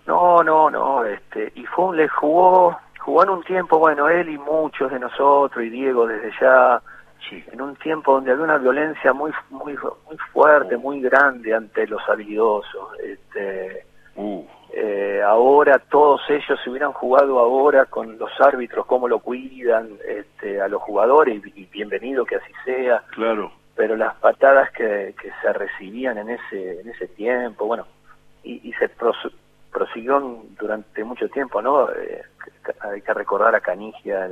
No, 0.08 0.44
no, 0.44 0.70
no, 0.70 1.04
este, 1.06 1.52
y 1.56 1.66
fue, 1.66 1.96
le 1.96 2.08
jugó, 2.08 2.78
jugó 3.02 3.24
en 3.24 3.30
un 3.30 3.44
tiempo, 3.44 3.80
bueno, 3.80 4.08
él 4.10 4.30
y 4.30 4.38
muchos 4.38 4.92
de 4.92 5.00
nosotros, 5.00 5.66
y 5.66 5.70
Diego 5.70 6.06
desde 6.06 6.32
ya, 6.40 6.82
en 7.52 7.62
un 7.62 7.76
tiempo 7.78 8.14
donde 8.14 8.32
había 8.32 8.44
una 8.44 8.58
violencia 8.58 9.12
muy, 9.12 9.32
muy, 9.50 9.76
muy 9.76 10.18
fuerte, 10.32 10.78
muy 10.78 11.02
grande 11.02 11.54
ante 11.54 11.88
los 11.88 12.02
habilidosos, 12.08 13.00
este, 13.04 13.86
uh. 14.16 14.44
eh, 14.74 15.22
ahora 15.26 15.80
todos 15.80 16.22
ellos 16.30 16.60
se 16.64 16.70
hubieran 16.70 16.94
jugado 16.94 17.40
ahora 17.40 17.86
con 17.86 18.18
los 18.20 18.32
árbitros, 18.40 18.86
cómo 18.86 19.08
lo 19.08 19.20
cuidan, 19.20 19.90
este, 20.08 20.62
a 20.62 20.68
los 20.68 20.82
jugadores, 20.84 21.42
y, 21.56 21.66
bienvenido 21.66 22.24
que 22.24 22.36
así 22.36 22.54
sea. 22.64 23.04
Claro. 23.12 23.52
Pero 23.76 23.96
las 23.96 24.16
patadas 24.18 24.70
que, 24.74 25.16
que 25.20 25.32
se 25.42 25.54
recibían 25.54 26.18
en 26.20 26.30
ese, 26.30 26.82
en 26.82 26.90
ese 26.90 27.08
tiempo, 27.08 27.66
bueno, 27.66 27.88
y, 28.44 28.70
y 28.70 28.74
se 28.74 28.90
prosiguió 29.72 30.44
durante 30.60 31.04
mucho 31.04 31.28
tiempo, 31.30 31.62
¿no? 31.62 31.90
Eh, 31.90 32.22
hay 32.82 33.02
que 33.02 33.14
recordar 33.14 33.56
a 33.56 33.62
Canigia 33.62 34.30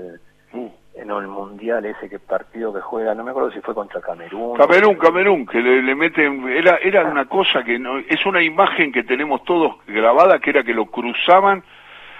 mm. 0.51 0.67
en 0.95 1.09
el 1.09 1.27
mundial 1.27 1.85
ese 1.85 2.09
que 2.09 2.19
partido 2.19 2.73
que 2.73 2.81
juega, 2.81 3.15
no 3.15 3.23
me 3.23 3.31
acuerdo 3.31 3.51
si 3.51 3.61
fue 3.61 3.73
contra 3.73 4.01
Camerún. 4.01 4.57
Camerún, 4.57 4.95
Camerún, 4.95 5.45
que 5.45 5.59
le, 5.59 5.95
meten, 5.95 6.47
era, 6.49 6.77
era 6.77 7.05
una 7.05 7.25
cosa 7.25 7.63
que 7.63 7.79
no, 7.79 7.97
es 7.97 8.25
una 8.25 8.41
imagen 8.41 8.91
que 8.91 9.03
tenemos 9.03 9.43
todos 9.43 9.75
grabada, 9.87 10.39
que 10.39 10.51
era 10.51 10.63
que 10.63 10.73
lo 10.73 10.85
cruzaban, 10.85 11.63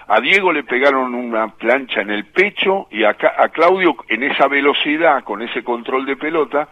a 0.07 0.19
Diego 0.21 0.51
le 0.51 0.63
pegaron 0.63 1.13
una 1.13 1.49
plancha 1.49 2.01
en 2.01 2.09
el 2.09 2.25
pecho 2.25 2.88
y 2.89 3.03
a, 3.03 3.09
a 3.09 3.49
Claudio 3.49 3.95
en 4.07 4.23
esa 4.23 4.47
velocidad, 4.47 5.23
con 5.23 5.41
ese 5.41 5.63
control 5.63 6.05
de 6.05 6.17
pelota, 6.17 6.67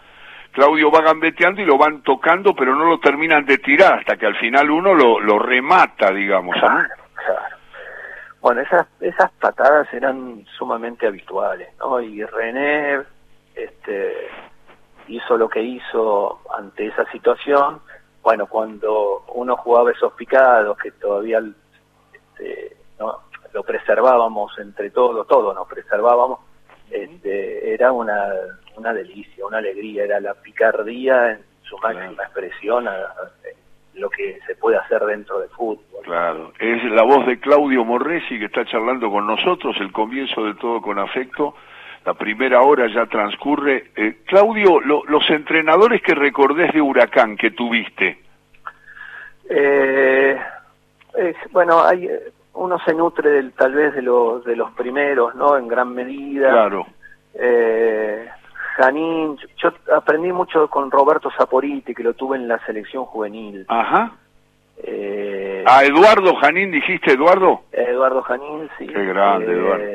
Claudio 0.58 0.90
va 0.90 1.02
gambeteando 1.02 1.62
y 1.62 1.66
lo 1.66 1.78
van 1.78 2.02
tocando, 2.02 2.56
pero 2.56 2.74
no 2.74 2.86
lo 2.86 3.00
terminan 3.00 3.46
de 3.46 3.60
tirar, 3.60 4.00
hasta 4.00 4.18
que 4.18 4.26
al 4.26 4.36
final 4.38 4.72
uno 4.72 4.96
lo, 4.96 5.20
lo 5.20 5.38
remata, 5.38 6.12
digamos. 6.12 6.56
Claro, 6.56 6.90
claro. 7.14 7.56
Bueno, 8.42 8.62
esas, 8.62 8.88
esas 9.00 9.32
patadas 9.34 9.88
eran 9.94 10.44
sumamente 10.58 11.06
habituales, 11.06 11.70
¿no? 11.78 12.02
Y 12.02 12.24
René 12.24 13.04
este, 13.54 14.30
hizo 15.08 15.38
lo 15.38 15.48
que 15.48 15.62
hizo 15.62 16.40
ante 16.58 16.88
esa 16.88 17.06
situación. 17.12 17.80
Bueno, 18.24 18.48
cuando 18.48 19.26
uno 19.36 19.58
jugaba 19.58 19.92
esos 19.92 20.14
picados, 20.14 20.76
que 20.80 20.90
todavía 20.90 21.40
este, 22.12 22.76
¿no? 23.00 23.20
lo 23.54 23.62
preservábamos 23.62 24.58
entre 24.58 24.90
todos, 24.90 25.28
todos 25.28 25.54
nos 25.54 25.68
preservábamos, 25.68 26.40
este, 26.90 27.76
era 27.76 27.92
una 27.92 28.28
una 28.78 28.94
delicia, 28.94 29.46
una 29.46 29.58
alegría, 29.58 30.04
era 30.04 30.20
la 30.20 30.34
picardía 30.36 31.32
en 31.32 31.40
su 31.64 31.78
máxima 31.80 32.24
expresión 32.24 32.88
a, 32.88 32.96
lo 33.96 34.10
que 34.10 34.40
se 34.46 34.56
puede 34.56 34.78
hacer 34.78 35.04
dentro 35.06 35.40
del 35.40 35.50
fútbol. 35.50 36.04
Claro, 36.04 36.54
es 36.60 36.84
la 36.92 37.04
voz 37.04 37.26
de 37.26 37.40
Claudio 37.40 37.84
Morresi 37.84 38.38
que 38.38 38.46
está 38.46 38.64
charlando 38.66 39.10
con 39.10 39.26
nosotros, 39.26 39.76
el 39.80 39.92
comienzo 39.92 40.46
de 40.46 40.54
todo 40.56 40.82
con 40.82 41.00
afecto, 41.00 41.56
la 42.06 42.14
primera 42.14 42.62
hora 42.62 42.88
ya 42.88 43.08
transcurre. 43.08 43.92
Eh, 43.96 44.20
Claudio, 44.26 44.80
los 44.80 45.30
entrenadores 45.30 46.02
que 46.02 46.16
recordés 46.16 46.72
de 46.74 46.82
Huracán 46.82 47.36
que 47.36 47.52
tuviste. 47.52 48.20
Eh, 49.50 50.38
bueno, 51.52 51.84
hay, 51.84 52.08
uno 52.54 52.80
se 52.80 52.94
nutre 52.94 53.30
del, 53.30 53.52
tal 53.54 53.74
vez 53.74 53.94
de 53.94 54.02
los, 54.02 54.44
de 54.46 54.56
los 54.56 54.72
primeros, 54.72 55.36
¿no? 55.36 55.58
En 55.58 55.68
gran 55.68 55.94
medida. 55.94 56.50
Claro. 56.50 56.86
Eh, 57.34 58.28
Janín, 58.78 59.38
yo 59.58 59.70
aprendí 59.96 60.32
mucho 60.32 60.70
con 60.70 60.92
Roberto 60.92 61.32
Saporiti, 61.36 61.96
que 61.96 62.04
lo 62.04 62.14
tuve 62.14 62.38
en 62.38 62.48
la 62.48 62.64
selección 62.66 63.06
juvenil. 63.06 63.66
Ajá. 63.68 64.16
Eh, 64.78 65.64
¿A 65.66 65.84
Eduardo 65.84 66.36
Janín 66.36 66.72
dijiste, 66.72 67.14
Eduardo? 67.14 67.62
Eduardo 67.72 68.22
Janín, 68.22 68.70
sí. 68.78 68.86
Qué 68.86 69.04
grande, 69.06 69.48
eh, 69.48 69.58
Eduardo. 69.58 69.86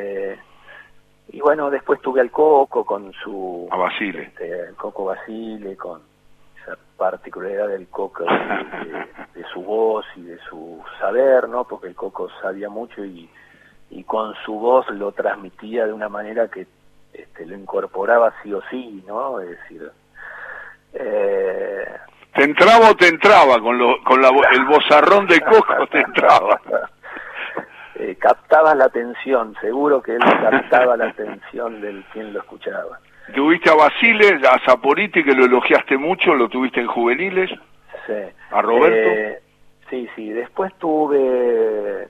Y 1.28 1.40
bueno, 1.40 1.70
después 1.70 2.00
tuve 2.00 2.20
al 2.20 2.32
Coco 2.32 2.84
con 2.84 3.12
su... 3.12 3.68
A 3.70 3.76
Basile. 3.76 4.24
Este, 4.24 4.68
el 4.68 4.74
Coco 4.74 5.04
Basile, 5.04 5.76
con 5.76 6.00
esa 6.60 6.76
particularidad 6.96 7.68
del 7.68 7.86
Coco, 7.86 8.24
de, 8.24 9.40
de, 9.40 9.46
su 9.54 9.62
voz 9.62 10.04
y 10.16 10.22
de 10.22 10.38
su 10.50 10.82
saber, 10.98 11.48
¿no? 11.48 11.64
Porque 11.64 11.86
el 11.86 11.94
Coco 11.94 12.28
sabía 12.42 12.68
mucho 12.68 13.04
y, 13.04 13.30
y 13.90 14.02
con 14.02 14.34
su 14.44 14.54
voz 14.54 14.90
lo 14.90 15.12
transmitía 15.12 15.86
de 15.86 15.92
una 15.92 16.08
manera 16.08 16.48
que 16.48 16.66
este, 17.32 17.46
lo 17.46 17.56
incorporaba 17.56 18.32
sí 18.42 18.52
o 18.52 18.62
sí, 18.70 19.02
¿no? 19.06 19.40
Es 19.40 19.50
decir... 19.50 19.90
Eh... 20.94 21.86
¿Te 22.34 22.44
entraba 22.44 22.90
o 22.90 22.94
te 22.94 23.08
entraba? 23.08 23.60
Con, 23.60 23.78
lo, 23.78 24.02
con 24.04 24.20
la, 24.20 24.28
el 24.52 24.64
bozarrón 24.64 25.26
de 25.26 25.40
Coco 25.40 25.86
te 25.90 26.00
entraba. 26.00 26.60
eh, 27.96 28.16
captaba 28.18 28.74
la 28.74 28.86
atención, 28.86 29.54
seguro 29.60 30.02
que 30.02 30.12
él 30.12 30.20
captaba 30.20 30.96
la 30.96 31.08
atención 31.08 31.80
del 31.80 32.04
quien 32.12 32.32
lo 32.32 32.40
escuchaba. 32.40 32.98
¿Tuviste 33.34 33.70
a 33.70 33.74
Basile, 33.74 34.40
a 34.48 34.58
Zaporiti, 34.64 35.22
que 35.22 35.34
lo 35.34 35.44
elogiaste 35.44 35.96
mucho, 35.96 36.34
lo 36.34 36.48
tuviste 36.48 36.80
en 36.80 36.86
juveniles? 36.86 37.50
Sí. 38.06 38.14
¿A 38.50 38.62
Roberto? 38.62 39.10
Eh, 39.10 39.42
sí, 39.90 40.08
sí, 40.16 40.30
después 40.30 40.72
tuve... 40.78 42.08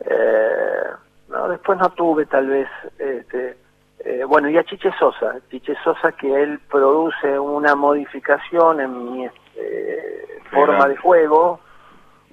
Eh, 0.00 0.84
no, 1.28 1.48
después 1.48 1.78
no 1.78 1.90
tuve 1.90 2.26
tal 2.26 2.48
vez... 2.48 2.68
Este, 2.98 3.56
eh, 4.04 4.24
bueno, 4.24 4.48
y 4.48 4.56
a 4.56 4.64
Chiche 4.64 4.90
Sosa, 4.98 5.36
Chiche 5.50 5.74
Sosa 5.82 6.12
que 6.12 6.42
él 6.42 6.60
produce 6.70 7.38
una 7.38 7.74
modificación 7.74 8.80
en 8.80 9.12
mi 9.12 9.24
eh, 9.56 10.40
forma 10.50 10.88
de 10.88 10.96
juego, 10.96 11.60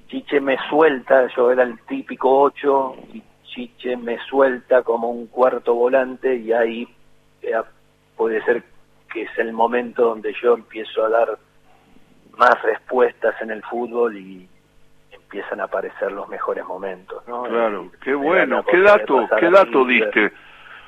Chiche 0.08 0.40
me 0.40 0.58
suelta, 0.70 1.28
yo 1.36 1.52
era 1.52 1.64
el 1.64 1.80
típico 1.82 2.42
8, 2.42 2.96
y 3.14 3.24
Chiche 3.44 3.98
me 3.98 4.20
suelta 4.30 4.84
como 4.84 5.10
un 5.10 5.28
cuarto 5.28 5.74
volante 5.74 6.36
y 6.36 6.52
ahí 6.52 6.88
puede 8.16 8.44
ser 8.44 8.64
que 9.12 9.24
es 9.24 9.38
el 9.38 9.54
momento 9.54 10.04
donde 10.04 10.34
yo 10.42 10.54
empiezo 10.54 11.06
a 11.06 11.10
dar 11.10 11.38
más 12.38 12.62
respuestas 12.64 13.34
en 13.42 13.52
el 13.52 13.64
fútbol 13.64 14.18
y 14.18 14.48
empiezan 15.12 15.62
a 15.62 15.66
aparecer 15.66 16.12
los 16.12 16.28
mejores 16.28 16.66
momentos, 16.66 17.26
¿no? 17.28 17.44
Claro, 17.44 17.92
qué 18.04 18.14
bueno, 18.14 18.64
qué 18.66 18.80
dato, 18.82 19.28
qué 19.40 19.50
dato 19.50 19.86
diste. 19.86 20.32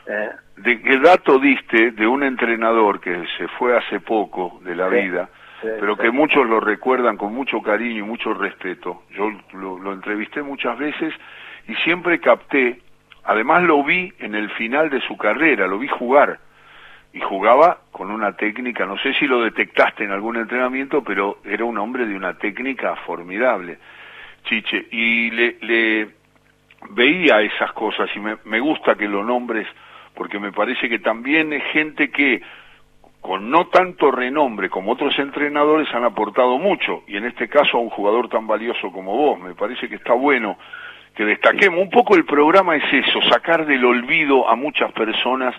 Eh, 0.09 0.29
de 0.55 0.81
qué 0.81 0.99
dato 0.99 1.37
diste 1.37 1.91
de 1.91 2.07
un 2.07 2.23
entrenador 2.23 3.01
que 3.01 3.25
se 3.37 3.47
fue 3.49 3.77
hace 3.77 3.99
poco 3.99 4.59
de 4.63 4.73
la 4.73 4.87
vida, 4.87 5.29
pero 5.61 5.97
que 5.97 6.11
muchos 6.11 6.47
lo 6.47 6.61
recuerdan 6.61 7.17
con 7.17 7.33
mucho 7.33 7.61
cariño 7.61 7.99
y 7.99 8.07
mucho 8.07 8.33
respeto. 8.33 9.03
Yo 9.11 9.29
lo, 9.53 9.91
entrevisté 9.91 10.41
muchas 10.41 10.77
veces 10.77 11.13
y 11.67 11.75
siempre 11.75 12.19
capté, 12.21 12.81
además 13.25 13.63
lo 13.63 13.83
vi 13.83 14.13
en 14.19 14.33
el 14.33 14.49
final 14.51 14.89
de 14.89 15.01
su 15.01 15.17
carrera, 15.17 15.67
lo 15.67 15.77
vi 15.77 15.89
jugar. 15.89 16.39
Y 17.11 17.19
jugaba 17.19 17.79
con 17.91 18.09
una 18.09 18.33
técnica, 18.37 18.85
no 18.85 18.97
sé 18.99 19.13
si 19.13 19.27
lo 19.27 19.41
detectaste 19.41 20.05
en 20.05 20.11
algún 20.11 20.37
entrenamiento, 20.37 21.03
pero 21.03 21.39
era 21.43 21.65
un 21.65 21.77
hombre 21.77 22.05
de 22.05 22.15
una 22.15 22.37
técnica 22.37 22.95
formidable, 22.95 23.77
Chiche, 24.43 24.87
y 24.91 25.31
le, 25.31 25.57
le 25.61 26.09
veía 26.91 27.41
esas 27.41 27.73
cosas 27.73 28.09
y 28.15 28.19
me, 28.19 28.37
me 28.45 28.59
gusta 28.59 28.95
que 28.95 29.07
lo 29.07 29.23
nombres 29.23 29.67
porque 30.17 30.39
me 30.39 30.51
parece 30.51 30.89
que 30.89 30.99
también 30.99 31.53
es 31.53 31.63
gente 31.71 32.09
que 32.09 32.41
con 33.21 33.51
no 33.51 33.67
tanto 33.67 34.09
renombre 34.09 34.69
como 34.69 34.93
otros 34.93 35.17
entrenadores 35.19 35.87
han 35.93 36.03
aportado 36.03 36.57
mucho, 36.57 37.03
y 37.07 37.17
en 37.17 37.25
este 37.25 37.47
caso 37.47 37.77
a 37.77 37.81
un 37.81 37.89
jugador 37.89 38.27
tan 38.27 38.47
valioso 38.47 38.91
como 38.91 39.15
vos. 39.15 39.39
Me 39.39 39.53
parece 39.53 39.87
que 39.87 39.95
está 39.95 40.13
bueno 40.13 40.57
que 41.13 41.25
destaquemos. 41.25 41.79
Un 41.79 41.89
poco 41.89 42.15
el 42.15 42.25
programa 42.25 42.75
es 42.75 42.83
eso, 42.91 43.21
sacar 43.29 43.65
del 43.65 43.85
olvido 43.85 44.47
a 44.49 44.55
muchas 44.55 44.91
personas 44.93 45.53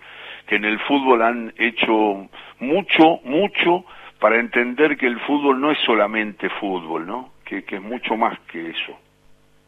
que 0.46 0.56
en 0.56 0.64
el 0.64 0.78
fútbol 0.80 1.22
han 1.22 1.52
hecho 1.56 2.28
mucho, 2.58 3.20
mucho 3.24 3.84
para 4.18 4.40
entender 4.40 4.96
que 4.96 5.06
el 5.06 5.20
fútbol 5.20 5.60
no 5.60 5.70
es 5.70 5.78
solamente 5.84 6.48
fútbol, 6.48 7.06
¿no? 7.06 7.30
Que, 7.44 7.64
que 7.64 7.76
es 7.76 7.82
mucho 7.82 8.16
más 8.16 8.38
que 8.50 8.70
eso. 8.70 8.98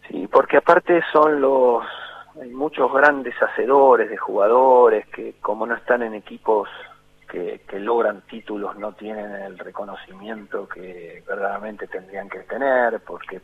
Sí, 0.08 0.26
porque 0.32 0.56
aparte 0.56 1.00
son 1.12 1.40
los 1.40 1.84
hay 2.38 2.50
muchos 2.50 2.92
grandes 2.92 3.34
hacedores 3.40 4.08
de 4.10 4.16
jugadores 4.16 5.06
que 5.08 5.34
como 5.40 5.66
no 5.66 5.74
están 5.74 6.02
en 6.02 6.14
equipos 6.14 6.68
que, 7.28 7.60
logran 7.78 8.22
títulos 8.22 8.76
no 8.76 8.92
tienen 8.92 9.32
el 9.32 9.58
reconocimiento 9.58 10.68
que 10.68 11.22
verdaderamente 11.26 11.86
tendrían 11.86 12.28
que 12.28 12.40
tener 12.40 13.00
porque 13.00 13.40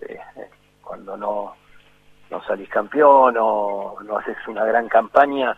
eh, 0.00 0.18
cuando 0.82 1.16
no 1.16 1.54
no 2.30 2.42
salís 2.44 2.68
campeón 2.68 3.36
o 3.38 3.96
no 4.02 4.18
haces 4.18 4.36
una 4.48 4.64
gran 4.64 4.88
campaña, 4.88 5.56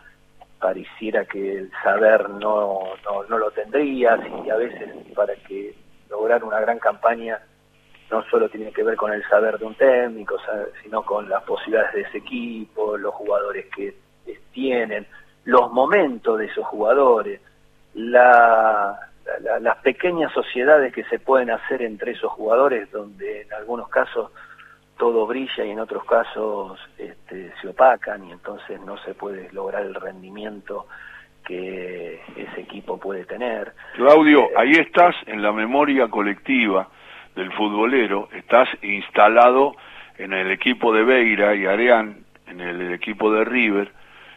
pareciera 0.61 1.25
que 1.25 1.59
el 1.59 1.71
saber 1.83 2.29
no, 2.29 2.81
no, 3.05 3.25
no 3.29 3.39
lo 3.39 3.51
tendrías 3.53 4.21
y 4.45 4.51
a 4.51 4.57
veces 4.57 4.91
para 5.15 5.35
que 5.37 5.75
lograr 6.11 6.45
una 6.45 6.61
gran 6.61 6.79
campaña 6.79 7.41
no 8.11 8.23
solo 8.31 8.49
tiene 8.49 8.73
que 8.73 8.83
ver 8.83 8.97
con 8.97 9.13
el 9.13 9.23
saber 9.29 9.59
de 9.59 9.65
un 9.65 9.75
técnico, 9.75 10.37
sino 10.83 11.03
con 11.03 11.29
las 11.29 11.43
posibilidades 11.43 11.95
de 11.95 12.01
ese 12.03 12.19
equipo, 12.19 12.97
los 12.97 13.15
jugadores 13.15 13.67
que 13.75 13.95
tienen, 14.53 15.07
los 15.45 15.71
momentos 15.73 16.39
de 16.39 16.47
esos 16.47 16.65
jugadores, 16.67 17.41
la, 17.95 18.99
las 19.61 19.77
pequeñas 19.79 20.33
sociedades 20.33 20.93
que 20.93 21.05
se 21.05 21.19
pueden 21.19 21.51
hacer 21.51 21.83
entre 21.83 22.13
esos 22.13 22.33
jugadores, 22.33 22.91
donde 22.91 23.43
en 23.43 23.53
algunos 23.53 23.89
casos 23.89 24.31
todo 24.99 25.27
brilla 25.27 25.65
y 25.65 25.71
en 25.71 25.81
otros 25.81 26.05
casos 26.05 26.79
este, 26.97 27.53
se 27.61 27.69
opacan 27.69 28.25
y 28.25 28.33
entonces 28.33 28.81
no 28.81 28.97
se 28.99 29.15
puede 29.15 29.53
lograr 29.53 29.83
el 29.83 29.95
rendimiento 29.95 30.87
que 31.45 32.21
ese 32.35 32.61
equipo 32.61 32.99
puede 32.99 33.25
tener. 33.25 33.73
Claudio, 33.95 34.41
eh, 34.41 34.55
ahí 34.57 34.73
estás 34.73 35.15
en 35.27 35.43
la 35.43 35.53
memoria 35.53 36.09
colectiva 36.09 36.89
del 37.37 37.53
futbolero, 37.53 38.29
estás 38.33 38.69
instalado 38.83 39.77
en 40.19 40.33
el 40.33 40.51
equipo 40.51 40.93
de 40.93 41.05
Beira 41.05 41.55
y 41.55 41.67
Areán, 41.67 42.17
en 42.49 42.61
el, 42.61 42.93
equipo 42.93 43.31
de 43.31 43.45
River, 43.45 43.93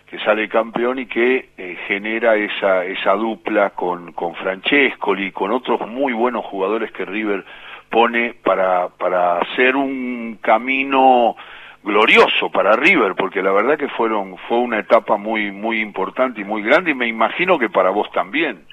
que 0.06 0.20
sale 0.20 0.50
campeón 0.50 1.00
y 1.00 1.06
que 1.06 1.50
eh, 1.58 1.78
genera 1.88 2.36
esa, 2.36 2.84
esa 2.84 3.14
dupla 3.14 3.70
con, 3.72 4.12
con 4.12 4.36
Francescoli, 4.36 5.32
con 5.32 5.52
otros 5.52 5.88
muy 5.88 6.12
buenos 6.12 6.44
jugadores 6.46 6.92
que 6.92 7.06
River 7.06 7.46
pone 7.90 8.36
para, 8.44 8.90
para 8.90 9.40
hacer 9.40 9.76
un 9.76 10.40
camino 10.42 11.36
glorioso 11.82 12.52
para 12.52 12.74
River, 12.74 13.16
porque 13.16 13.42
la 13.42 13.52
verdad 13.52 13.78
que 13.78 13.88
fueron, 13.88 14.38
fue 14.50 14.58
una 14.58 14.80
etapa 14.80 15.16
muy, 15.16 15.52
muy 15.52 15.80
importante 15.80 16.42
y 16.42 16.44
muy 16.44 16.62
grande, 16.62 16.92
y 16.92 16.96
me 16.96 17.08
imagino 17.08 17.58
que 17.58 17.70
para 17.70 17.92
vos 17.92 18.12
también. 18.12 18.66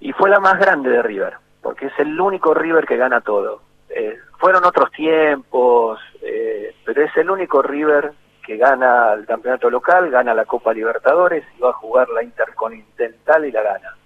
Y 0.00 0.12
fue 0.12 0.30
la 0.30 0.38
más 0.38 0.58
grande 0.58 0.90
de 0.90 1.02
River 1.02 1.41
porque 1.62 1.86
es 1.86 1.98
el 1.98 2.20
único 2.20 2.52
River 2.52 2.86
que 2.86 2.96
gana 2.96 3.20
todo. 3.20 3.62
Eh, 3.88 4.18
fueron 4.38 4.64
otros 4.64 4.90
tiempos, 4.92 6.00
eh, 6.22 6.74
pero 6.84 7.04
es 7.04 7.16
el 7.16 7.30
único 7.30 7.62
River 7.62 8.12
que 8.44 8.56
gana 8.56 9.12
el 9.12 9.24
campeonato 9.24 9.70
local, 9.70 10.10
gana 10.10 10.34
la 10.34 10.44
Copa 10.44 10.72
Libertadores 10.72 11.44
y 11.56 11.60
va 11.60 11.70
a 11.70 11.74
jugar 11.74 12.08
la 12.08 12.22
Intercontinental 12.22 13.44
y 13.44 13.52
la 13.52 13.62
gana. 13.62 13.96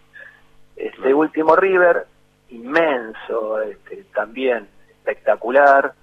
Este 0.76 1.14
último 1.14 1.56
River, 1.56 2.04
inmenso, 2.50 3.62
este, 3.62 4.04
también 4.14 4.68
espectacular, 4.90 5.94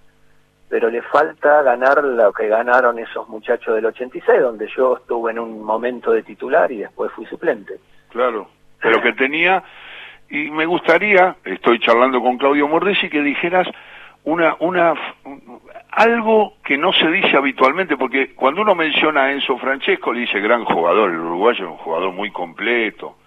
pero 0.68 0.90
le 0.90 1.04
falta 1.04 1.62
ganar 1.62 2.04
lo 2.04 2.34
que 2.34 2.48
ganaron 2.48 2.98
esos 2.98 3.30
muchachos 3.30 3.76
del 3.76 3.86
86, 3.86 4.42
donde 4.42 4.68
yo 4.76 4.98
estuve 4.98 5.32
en 5.32 5.38
un 5.38 5.64
momento 5.64 6.12
de 6.12 6.24
titular 6.24 6.72
y 6.72 6.78
después 6.78 7.12
fui 7.12 7.28
suplente. 7.28 7.80
Claro, 8.10 8.48
pero 8.82 9.00
que 9.02 9.14
tenía 9.14 9.64
y 10.30 10.50
me 10.52 10.66
gustaría, 10.66 11.36
estoy 11.44 11.80
charlando 11.80 12.22
con 12.22 12.38
Claudio 12.38 12.68
Mordesi, 12.68 13.10
que 13.10 13.22
dijeras 13.22 13.68
una, 14.24 14.56
una, 14.60 14.94
algo 15.92 16.54
que 16.64 16.78
no 16.78 16.92
se 16.94 17.08
dice 17.10 17.38
habitualmente, 17.38 17.98
porque 17.98 18.34
cuando 18.34 18.62
uno 18.62 18.74
menciona 18.74 19.24
a 19.24 19.32
Enzo 19.32 19.58
Francesco, 19.58 20.14
le 20.14 20.22
dice 20.22 20.40
gran 20.40 20.66
jugador, 20.66 21.12
el 21.12 21.20
uruguayo 21.20 21.66
es 21.66 21.72
un 21.72 21.78
jugador 21.78 22.14
muy 22.14 22.32
completo. 22.32 23.18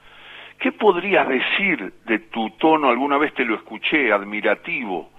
¿Qué 0.58 0.72
podrías 0.72 1.28
decir 1.28 1.92
de 2.06 2.18
tu 2.18 2.50
tono, 2.50 2.88
alguna 2.88 3.18
vez 3.18 3.34
te 3.34 3.44
lo 3.44 3.54
escuché, 3.54 4.10
admirativo, 4.12 5.10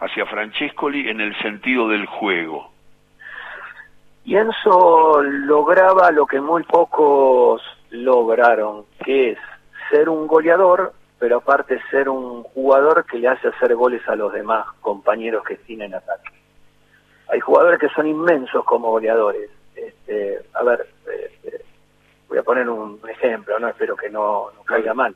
hacia 0.00 0.26
Francescoli 0.26 1.08
en 1.08 1.20
el 1.20 1.36
sentido 1.38 1.88
del 1.88 2.06
juego? 2.06 2.70
Y 4.24 4.36
Enzo 4.36 5.22
lograba 5.22 6.10
lo 6.10 6.26
que 6.26 6.40
muy 6.40 6.64
pocos 6.64 7.62
lograron, 7.90 8.84
que 9.04 9.32
es 9.32 9.38
ser 9.90 10.08
un 10.08 10.26
goleador 10.26 10.92
pero 11.18 11.38
aparte 11.38 11.80
ser 11.90 12.08
un 12.08 12.42
jugador 12.42 13.04
que 13.06 13.18
le 13.18 13.28
hace 13.28 13.48
hacer 13.48 13.74
goles 13.74 14.06
a 14.08 14.16
los 14.16 14.32
demás 14.32 14.66
compañeros 14.80 15.44
que 15.44 15.56
tienen 15.56 15.94
ataque. 15.94 16.30
Hay 17.28 17.40
jugadores 17.40 17.80
que 17.80 17.88
son 17.88 18.06
inmensos 18.06 18.64
como 18.64 18.90
goleadores. 18.90 19.50
Este, 19.74 20.40
a 20.54 20.62
ver, 20.62 20.86
este, 21.22 21.64
voy 22.28 22.38
a 22.38 22.42
poner 22.42 22.68
un 22.68 23.00
ejemplo, 23.08 23.58
no 23.58 23.68
espero 23.68 23.96
que 23.96 24.10
no, 24.10 24.50
caiga 24.64 24.94
mal. 24.94 25.14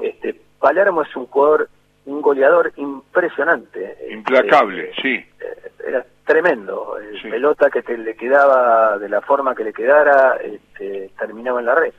Este, 0.00 0.40
Palermo 0.58 1.02
es 1.02 1.14
un 1.16 1.26
jugador, 1.26 1.68
un 2.06 2.22
goleador 2.22 2.72
impresionante. 2.76 3.92
Este, 3.92 4.12
Implacable, 4.12 4.92
sí. 5.02 5.14
Eh, 5.14 5.70
era 5.86 6.06
tremendo. 6.24 6.96
El 6.98 7.30
pelota 7.30 7.70
que 7.70 7.82
te 7.82 7.98
le 7.98 8.16
quedaba 8.16 8.98
de 8.98 9.08
la 9.08 9.20
forma 9.20 9.54
que 9.54 9.64
le 9.64 9.72
quedara, 9.72 10.36
este, 10.36 11.10
terminaba 11.18 11.60
en 11.60 11.66
la 11.66 11.74
red. 11.74 11.92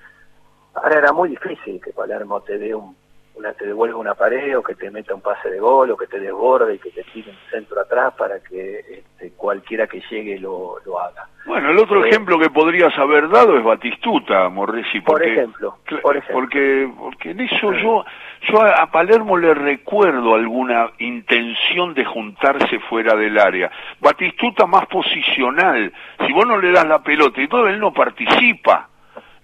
Ahora 0.73 0.97
era 0.97 1.13
muy 1.13 1.29
difícil 1.29 1.79
que 1.81 1.93
Palermo 1.93 2.41
te 2.41 2.57
dé 2.57 2.73
un 2.73 2.95
una 3.35 3.53
te 3.53 3.65
devuelva 3.65 3.97
una 3.97 4.15
pared 4.15 4.57
o 4.57 4.63
que 4.63 4.75
te 4.75 4.89
meta 4.89 5.13
un 5.13 5.21
pase 5.21 5.49
de 5.49 5.59
gol 5.59 5.91
o 5.91 5.97
que 5.97 6.07
te 6.07 6.19
desborde 6.19 6.75
y 6.75 6.79
que 6.79 6.91
te 6.91 7.03
tire 7.03 7.31
un 7.31 7.37
centro 7.51 7.81
atrás 7.81 8.13
para 8.17 8.39
que 8.39 8.79
este, 8.79 9.31
cualquiera 9.35 9.87
que 9.87 10.01
llegue 10.09 10.39
lo, 10.39 10.77
lo 10.85 10.99
haga. 10.99 11.27
Bueno, 11.45 11.69
el 11.69 11.77
otro 11.77 12.03
eh, 12.03 12.09
ejemplo 12.09 12.39
que 12.39 12.49
podrías 12.49 12.97
haber 12.97 13.29
dado 13.29 13.57
es 13.57 13.63
Batistuta, 13.63 14.49
Morresi. 14.49 15.01
por 15.01 15.23
ejemplo, 15.23 15.77
por 16.01 16.17
ejemplo. 16.17 16.33
Porque, 16.33 16.89
porque 16.97 17.31
en 17.31 17.41
eso 17.41 17.71
yo, 17.73 18.05
yo 18.49 18.61
a 18.61 18.89
Palermo 18.91 19.37
le 19.37 19.53
recuerdo 19.53 20.33
alguna 20.33 20.91
intención 20.99 21.93
de 21.93 22.05
juntarse 22.05 22.79
fuera 22.89 23.15
del 23.15 23.37
área. 23.37 23.69
Batistuta 23.99 24.65
más 24.65 24.85
posicional. 24.87 25.93
Si 26.25 26.33
vos 26.33 26.47
no 26.47 26.57
le 26.57 26.71
das 26.71 26.87
la 26.87 27.03
pelota 27.03 27.41
y 27.41 27.47
todo, 27.47 27.67
él 27.67 27.79
no 27.79 27.93
participa 27.93 28.89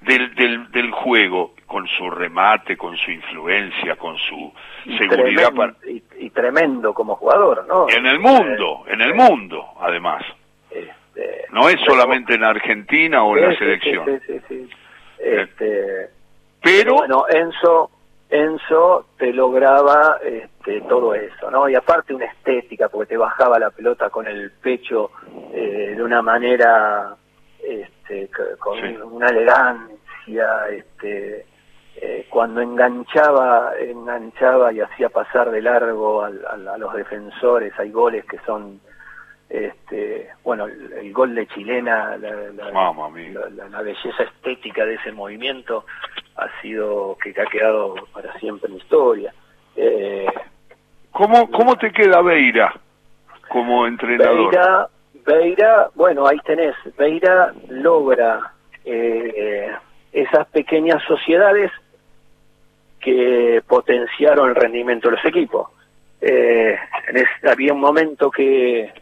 del, 0.01 0.33
del, 0.35 0.71
del 0.71 0.91
juego 0.91 1.53
con 1.71 1.87
su 1.87 2.09
remate, 2.09 2.75
con 2.75 2.97
su 2.97 3.11
influencia, 3.11 3.95
con 3.95 4.17
su 4.17 4.51
seguridad. 4.97 5.53
y, 6.19 6.29
tremendo 6.31 6.93
como 6.93 7.15
jugador, 7.15 7.65
¿no? 7.65 7.87
En 7.89 8.05
el 8.05 8.19
mundo, 8.19 8.83
eh, 8.87 8.93
en 8.93 8.99
el 8.99 9.13
mundo, 9.15 9.65
además. 9.79 10.21
Este, 10.69 11.45
no 11.51 11.69
es 11.69 11.79
solamente 11.85 12.35
en 12.35 12.43
Argentina 12.43 13.23
o 13.23 13.37
en 13.37 13.47
la 13.47 13.57
selección. 13.57 14.21
Sí, 14.27 14.41
sí, 14.49 14.69
eh, 15.19 15.43
este, 15.43 16.09
pero 16.61 16.95
bueno, 16.95 17.23
Enzo, 17.29 17.89
Enzo 18.29 19.05
te 19.17 19.31
lograba 19.31 20.17
este, 20.25 20.81
todo 20.81 21.15
eso, 21.15 21.49
¿no? 21.49 21.69
Y 21.69 21.75
aparte 21.75 22.13
una 22.13 22.25
estética, 22.25 22.89
porque 22.89 23.11
te 23.11 23.17
bajaba 23.17 23.57
la 23.59 23.69
pelota 23.69 24.09
con 24.09 24.27
el 24.27 24.51
pecho 24.51 25.11
eh, 25.53 25.93
de 25.95 26.03
una 26.03 26.21
manera, 26.21 27.15
este, 27.63 28.29
con 28.59 28.77
una 29.13 29.27
elegancia, 29.27 30.67
este, 30.69 31.45
eh, 31.97 32.25
cuando 32.29 32.61
enganchaba, 32.61 33.73
enganchaba 33.77 34.71
y 34.71 34.79
hacía 34.79 35.09
pasar 35.09 35.51
de 35.51 35.61
largo 35.61 36.23
a, 36.23 36.29
los 36.77 36.93
defensores, 36.93 37.77
hay 37.77 37.91
goles 37.91 38.25
que 38.25 38.37
son, 38.45 38.79
este, 39.49 40.29
bueno, 40.43 40.65
el, 40.65 41.11
gol 41.11 41.35
de 41.35 41.47
Chilena, 41.47 42.17
la, 42.17 43.69
la, 43.69 43.81
belleza 43.81 44.23
estética 44.23 44.85
de 44.85 44.95
ese 44.95 45.11
movimiento 45.11 45.85
ha 46.37 46.47
sido 46.61 47.17
que 47.21 47.31
ha 47.39 47.45
quedado 47.45 47.95
para 48.13 48.33
siempre 48.39 48.69
en 48.71 48.77
historia. 48.77 49.33
Eh, 49.75 50.27
¿Cómo, 51.11 51.51
¿Cómo 51.51 51.75
te 51.75 51.91
queda 51.91 52.21
Beira 52.21 52.73
como 53.49 53.85
entrenador? 53.85 54.49
Beira, 54.49 54.87
Beira 55.25 55.89
bueno, 55.95 56.25
ahí 56.25 56.39
tenés, 56.45 56.75
Beira 56.97 57.53
logra 57.67 58.53
eh, 58.85 59.71
esas 60.11 60.47
pequeñas 60.47 61.01
sociedades 61.03 61.71
que 62.99 63.61
potenciaron 63.67 64.49
el 64.49 64.55
rendimiento 64.55 65.09
de 65.09 65.15
los 65.15 65.25
equipos. 65.25 65.69
Eh, 66.21 66.77
había 67.49 67.73
un 67.73 67.79
momento 67.79 68.29
que, 68.29 68.93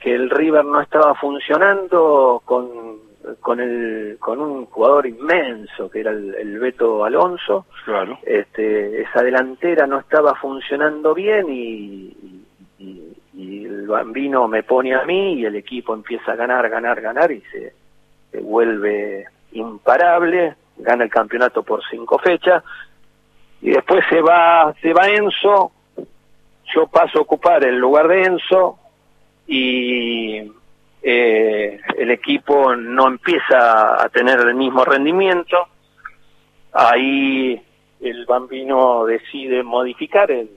que 0.00 0.14
el 0.14 0.28
River 0.28 0.64
no 0.64 0.80
estaba 0.80 1.14
funcionando 1.14 2.42
con, 2.44 2.98
con, 3.40 3.60
el, 3.60 4.16
con 4.18 4.40
un 4.40 4.66
jugador 4.66 5.06
inmenso 5.06 5.88
que 5.88 6.00
era 6.00 6.10
el, 6.10 6.58
Beto 6.58 7.04
Alonso. 7.04 7.66
Claro. 7.84 8.18
Este, 8.24 9.02
esa 9.02 9.22
delantera 9.22 9.86
no 9.86 10.00
estaba 10.00 10.34
funcionando 10.34 11.14
bien 11.14 11.46
y, 11.48 12.42
y, 12.78 13.12
el 13.64 13.86
bambino 13.86 14.48
me 14.48 14.62
pone 14.62 14.94
a 14.94 15.04
mí 15.04 15.34
y 15.34 15.44
el 15.44 15.54
equipo 15.54 15.94
empieza 15.94 16.32
a 16.32 16.36
ganar, 16.36 16.68
ganar, 16.68 17.00
ganar 17.00 17.30
y 17.30 17.40
se, 17.42 17.72
se 18.32 18.40
vuelve 18.40 19.26
imparable, 19.52 20.54
gana 20.76 21.04
el 21.04 21.10
campeonato 21.10 21.62
por 21.62 21.82
cinco 21.90 22.18
fechas 22.18 22.62
y 23.62 23.70
después 23.70 24.04
se 24.08 24.20
va, 24.20 24.74
se 24.82 24.92
va 24.92 25.08
Enzo, 25.08 25.72
yo 26.74 26.86
paso 26.88 27.18
a 27.18 27.22
ocupar 27.22 27.64
el 27.64 27.78
lugar 27.78 28.08
de 28.08 28.22
Enzo 28.24 28.78
y 29.46 30.52
eh, 31.02 31.80
el 31.96 32.10
equipo 32.10 32.74
no 32.74 33.08
empieza 33.08 34.02
a 34.02 34.08
tener 34.08 34.40
el 34.40 34.54
mismo 34.54 34.84
rendimiento, 34.84 35.68
ahí 36.72 37.60
el 38.00 38.26
bambino 38.26 39.06
decide 39.06 39.62
modificar, 39.62 40.30
el, 40.30 40.48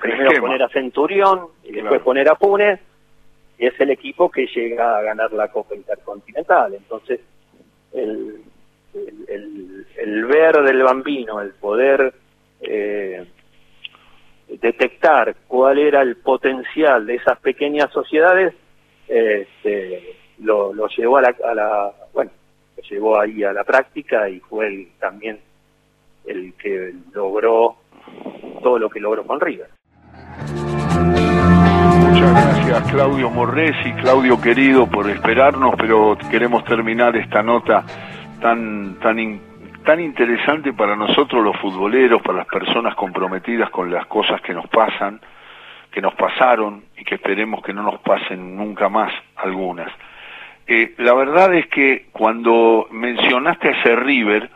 primero 0.00 0.40
poner 0.40 0.62
a 0.62 0.68
Centurión 0.68 1.46
y 1.64 1.72
después 1.72 2.02
poner 2.02 2.28
a 2.28 2.34
Pune 2.34 2.80
y 3.58 3.66
es 3.66 3.80
el 3.80 3.90
equipo 3.90 4.30
que 4.30 4.46
llega 4.46 4.98
a 4.98 5.02
ganar 5.02 5.32
la 5.32 5.48
Copa 5.48 5.74
Intercontinental. 5.74 6.74
Entonces, 6.74 7.20
el, 7.92 8.42
el, 9.28 9.86
el, 9.96 10.24
ver 10.26 10.62
del 10.62 10.82
bambino, 10.82 11.40
el 11.40 11.50
poder 11.52 12.14
eh, 12.60 13.26
detectar 14.48 15.36
cuál 15.46 15.78
era 15.78 16.02
el 16.02 16.16
potencial 16.16 17.06
de 17.06 17.16
esas 17.16 17.38
pequeñas 17.40 17.90
sociedades, 17.92 18.54
este, 19.08 20.16
lo, 20.38 20.72
lo 20.72 20.88
llevó 20.88 21.18
a 21.18 21.22
la, 21.22 21.36
a 21.44 21.54
la, 21.54 21.92
bueno, 22.12 22.30
lo 22.76 22.82
llevó 22.82 23.20
ahí 23.20 23.42
a 23.44 23.52
la 23.52 23.64
práctica 23.64 24.28
y 24.28 24.40
fue 24.40 24.66
el, 24.66 24.88
también 24.98 25.40
el 26.26 26.54
que 26.54 26.92
logró 27.12 27.76
todo 28.62 28.78
lo 28.78 28.90
que 28.90 29.00
logró 29.00 29.26
con 29.26 29.40
River. 29.40 29.75
Gracias 32.66 32.92
Claudio 32.92 33.30
Morresi, 33.30 33.92
Claudio 33.92 34.40
querido 34.40 34.88
por 34.88 35.08
esperarnos, 35.08 35.76
pero 35.78 36.18
queremos 36.28 36.64
terminar 36.64 37.14
esta 37.16 37.40
nota 37.40 37.84
tan 38.40 38.96
tan 38.98 39.40
tan 39.84 40.00
interesante 40.00 40.72
para 40.72 40.96
nosotros 40.96 41.44
los 41.44 41.56
futboleros, 41.58 42.20
para 42.22 42.38
las 42.38 42.48
personas 42.48 42.96
comprometidas 42.96 43.70
con 43.70 43.88
las 43.92 44.06
cosas 44.06 44.40
que 44.40 44.52
nos 44.52 44.66
pasan, 44.66 45.20
que 45.92 46.00
nos 46.00 46.12
pasaron 46.14 46.82
y 46.98 47.04
que 47.04 47.14
esperemos 47.14 47.62
que 47.62 47.72
no 47.72 47.84
nos 47.84 48.00
pasen 48.00 48.56
nunca 48.56 48.88
más 48.88 49.12
algunas. 49.36 49.92
Eh, 50.66 50.94
la 50.98 51.14
verdad 51.14 51.54
es 51.54 51.68
que 51.68 52.06
cuando 52.10 52.88
mencionaste 52.90 53.68
a 53.68 53.80
ese 53.80 53.94
River, 53.94 54.50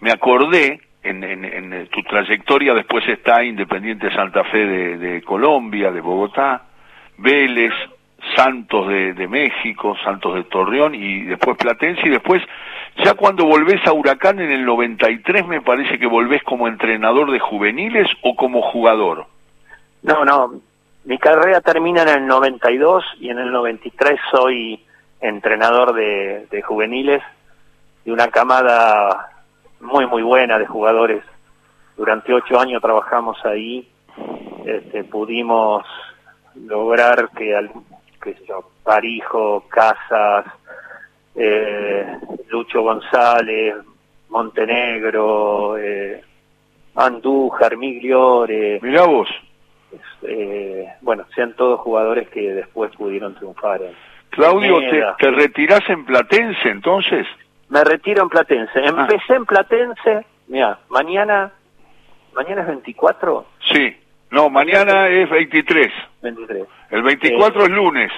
me 0.00 0.10
acordé 0.10 0.78
en, 1.02 1.24
en, 1.24 1.88
tu 1.88 2.02
trayectoria 2.02 2.74
después 2.74 3.08
está 3.08 3.42
Independiente 3.42 4.14
Santa 4.14 4.44
Fe 4.44 4.66
de, 4.98 5.22
Colombia, 5.22 5.90
de 5.90 6.02
Bogotá, 6.02 6.64
Vélez, 7.18 7.72
Santos 8.34 8.88
de, 8.88 9.28
México, 9.28 9.96
Santos 10.04 10.34
de 10.34 10.44
Torreón 10.44 10.94
y 10.94 11.22
después 11.24 11.56
Platense 11.56 12.02
y 12.04 12.10
después 12.10 12.42
ya 13.04 13.14
cuando 13.14 13.44
volvés 13.44 13.86
a 13.86 13.92
Huracán 13.92 14.40
en 14.40 14.50
el 14.50 14.64
93 14.64 15.46
me 15.46 15.60
parece 15.60 15.98
que 15.98 16.06
volvés 16.06 16.42
como 16.42 16.66
entrenador 16.66 17.30
de 17.30 17.38
juveniles 17.38 18.08
o 18.22 18.34
como 18.34 18.62
jugador. 18.62 19.26
No, 20.02 20.24
no, 20.24 20.60
mi 21.04 21.18
carrera 21.18 21.60
termina 21.60 22.02
en 22.02 22.08
el 22.08 22.26
92 22.26 23.04
y 23.20 23.30
en 23.30 23.38
el 23.38 23.52
93 23.52 24.18
soy 24.30 24.84
entrenador 25.20 25.94
de, 25.94 26.46
de 26.50 26.62
juveniles 26.62 27.22
de 28.04 28.12
una 28.12 28.28
camada 28.28 29.30
muy, 29.80 30.06
muy 30.06 30.22
buena 30.22 30.58
de 30.58 30.66
jugadores. 30.66 31.22
Durante 31.96 32.32
ocho 32.32 32.58
años 32.58 32.82
trabajamos 32.82 33.36
ahí, 33.44 33.88
este, 34.64 35.04
pudimos 35.04 35.84
lograr 36.64 37.30
que, 37.36 37.54
al, 37.54 37.70
que 38.22 38.36
yo, 38.46 38.70
Parijo, 38.82 39.64
Casas, 39.68 40.46
eh, 41.34 42.18
Lucho 42.48 42.82
González, 42.82 43.74
Montenegro, 44.28 45.76
eh, 45.78 46.22
Andújar, 46.94 47.76
Migliore. 47.76 48.80
Mirá 48.82 49.04
vos. 49.04 49.28
Eh, 50.22 50.86
bueno, 51.02 51.24
sean 51.34 51.54
todos 51.54 51.80
jugadores 51.80 52.28
que 52.30 52.52
después 52.52 52.94
pudieron 52.96 53.34
triunfar. 53.34 53.80
Claudio, 54.30 54.78
¿te, 54.80 55.02
¿te 55.18 55.30
retirás 55.30 55.88
en 55.88 56.04
Platense 56.04 56.68
entonces? 56.68 57.26
Me 57.68 57.82
retiro 57.84 58.22
en 58.22 58.28
Platense. 58.28 58.80
Ah. 58.80 58.88
Empecé 58.88 59.34
en 59.34 59.46
Platense, 59.46 60.26
mira, 60.48 60.78
mañana, 60.88 61.52
mañana 62.34 62.62
es 62.62 62.66
24. 62.68 63.46
Sí, 63.72 63.96
no, 64.30 64.50
mañana 64.50 65.08
es 65.08 65.28
23. 65.30 65.92
23. 66.22 66.64
El 66.90 67.02
24 67.02 67.64
es 67.64 67.70
lunes. 67.70 68.12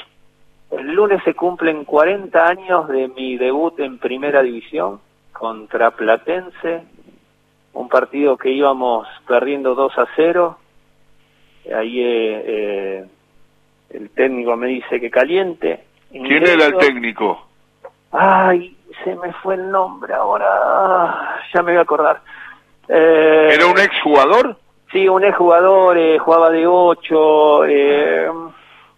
El 0.71 0.93
lunes 0.93 1.23
se 1.25 1.35
cumplen 1.35 1.85
40 1.85 2.47
años 2.47 2.89
de 2.89 3.09
mi 3.09 3.37
debut 3.37 3.79
en 3.81 3.99
Primera 3.99 4.43
División 4.43 5.01
contra 5.33 5.91
Platense, 5.93 6.83
un 7.73 7.89
partido 7.89 8.37
que 8.37 8.51
íbamos 8.51 9.07
perdiendo 9.27 9.75
2 9.75 9.99
a 9.99 10.07
0. 10.17 10.59
Ahí 11.75 12.01
eh, 12.01 12.45
eh, 12.47 13.07
el 13.91 14.11
técnico 14.11 14.57
me 14.57 14.69
dice 14.69 15.01
que 15.01 15.11
caliente. 15.11 15.85
¿Quién 16.11 16.47
era 16.47 16.67
el 16.67 16.77
técnico? 16.79 17.47
Ay, 18.11 18.77
se 19.05 19.15
me 19.17 19.33
fue 19.35 19.55
el 19.55 19.71
nombre 19.71 20.15
ahora, 20.15 21.41
ya 21.53 21.63
me 21.63 21.73
voy 21.73 21.79
a 21.79 21.83
acordar. 21.83 22.21
Eh, 22.89 23.51
¿Era 23.53 23.67
un 23.67 23.79
exjugador? 23.79 24.57
Sí, 24.93 25.07
un 25.09 25.23
exjugador, 25.23 25.99
eh, 25.99 26.19
jugaba 26.19 26.51
de 26.51 26.67
8. 26.67 27.65
Eh, 27.67 28.31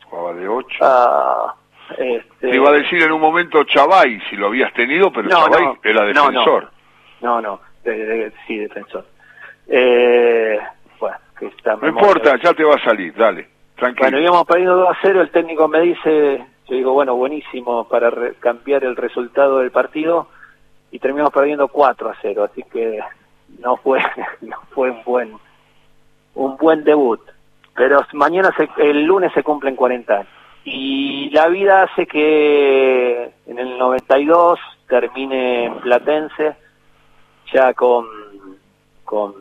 jugaba 0.05 0.33
de 0.35 0.49
8. 0.49 0.79
Ah, 0.83 1.55
este... 1.99 2.49
Te 2.49 2.55
iba 2.55 2.71
a 2.71 2.75
decir 2.75 3.03
en 3.03 3.13
un 3.13 3.21
momento 3.21 3.65
Chavay, 3.65 4.21
si 4.31 4.37
lo 4.37 4.47
habías 4.47 4.73
tenido, 4.73 5.13
pero 5.13 5.29
no, 5.29 5.37
Chavay 5.37 5.79
era 5.83 6.05
defensor. 6.05 6.71
No, 7.21 7.41
no, 7.41 7.61
sí, 8.47 8.57
defensor. 8.59 9.05
Eh, 9.67 10.59
bueno, 10.99 11.17
que 11.39 11.47
está 11.47 11.77
no 11.77 11.89
importa, 11.89 12.37
ya 12.43 12.55
te 12.55 12.65
va 12.65 12.77
a 12.77 12.85
salir, 12.85 13.15
dale, 13.15 13.49
tranquilo. 13.77 14.11
Bueno, 14.11 14.21
íbamos 14.21 14.47
perdiendo 14.47 14.77
2 14.77 14.89
a 14.89 14.99
0, 15.03 15.21
el 15.23 15.31
técnico 15.31 15.69
me 15.69 15.81
dice, 15.81 16.45
yo 16.69 16.77
digo, 16.77 16.93
bueno, 16.93 17.17
buenísimo 17.17 17.87
para 17.89 18.11
cambiar 18.41 18.85
el 18.85 18.97
resultado 18.97 19.59
del 19.59 19.71
partido 19.71 20.29
y 20.91 20.99
terminamos 20.99 21.33
perdiendo 21.33 21.69
4 21.69 22.09
a 22.09 22.17
0, 22.23 22.45
así 22.51 22.63
que 22.65 23.01
no 23.59 23.77
fue 23.77 24.01
no 24.41 24.57
fue 24.71 24.91
un 24.91 25.03
buen 25.05 25.39
un 26.35 26.57
buen 26.57 26.85
debut. 26.85 27.21
Pero 27.75 28.05
mañana 28.13 28.51
el 28.79 29.05
lunes 29.05 29.33
se 29.33 29.43
cumplen 29.43 29.77
40 29.77 30.15
años. 30.15 30.29
Y 30.65 31.31
la 31.31 31.49
vida 31.49 31.85
hace 31.85 32.07
que 32.07 33.33
en 33.47 33.59
el 33.59 33.79
92 33.79 34.59
termine 34.89 35.65
en 35.65 35.81
Platense 35.81 36.57
ya 37.53 37.73
con 37.73 38.07
con 39.05 39.35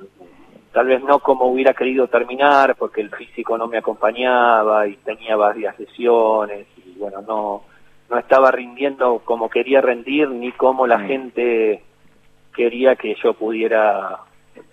tal 0.72 0.88
vez 0.88 1.04
no 1.04 1.20
como 1.20 1.46
hubiera 1.46 1.74
querido 1.74 2.08
terminar 2.08 2.76
porque 2.76 3.02
el 3.02 3.10
físico 3.10 3.58
no 3.58 3.68
me 3.68 3.80
acompañaba 3.80 4.88
y 4.88 4.96
tenía 4.98 5.36
varias 5.36 5.78
lesiones 5.80 6.68
bueno, 6.98 7.22
no, 7.22 7.64
no 8.10 8.18
estaba 8.18 8.52
rindiendo 8.52 9.22
como 9.26 9.50
quería 9.50 9.82
rendir 9.82 10.30
ni 10.30 10.52
como 10.52 10.86
la 10.86 11.00
mm. 11.00 11.08
gente 11.08 11.84
quería 12.56 12.96
que 12.96 13.16
yo 13.24 13.34
pudiera 13.34 14.20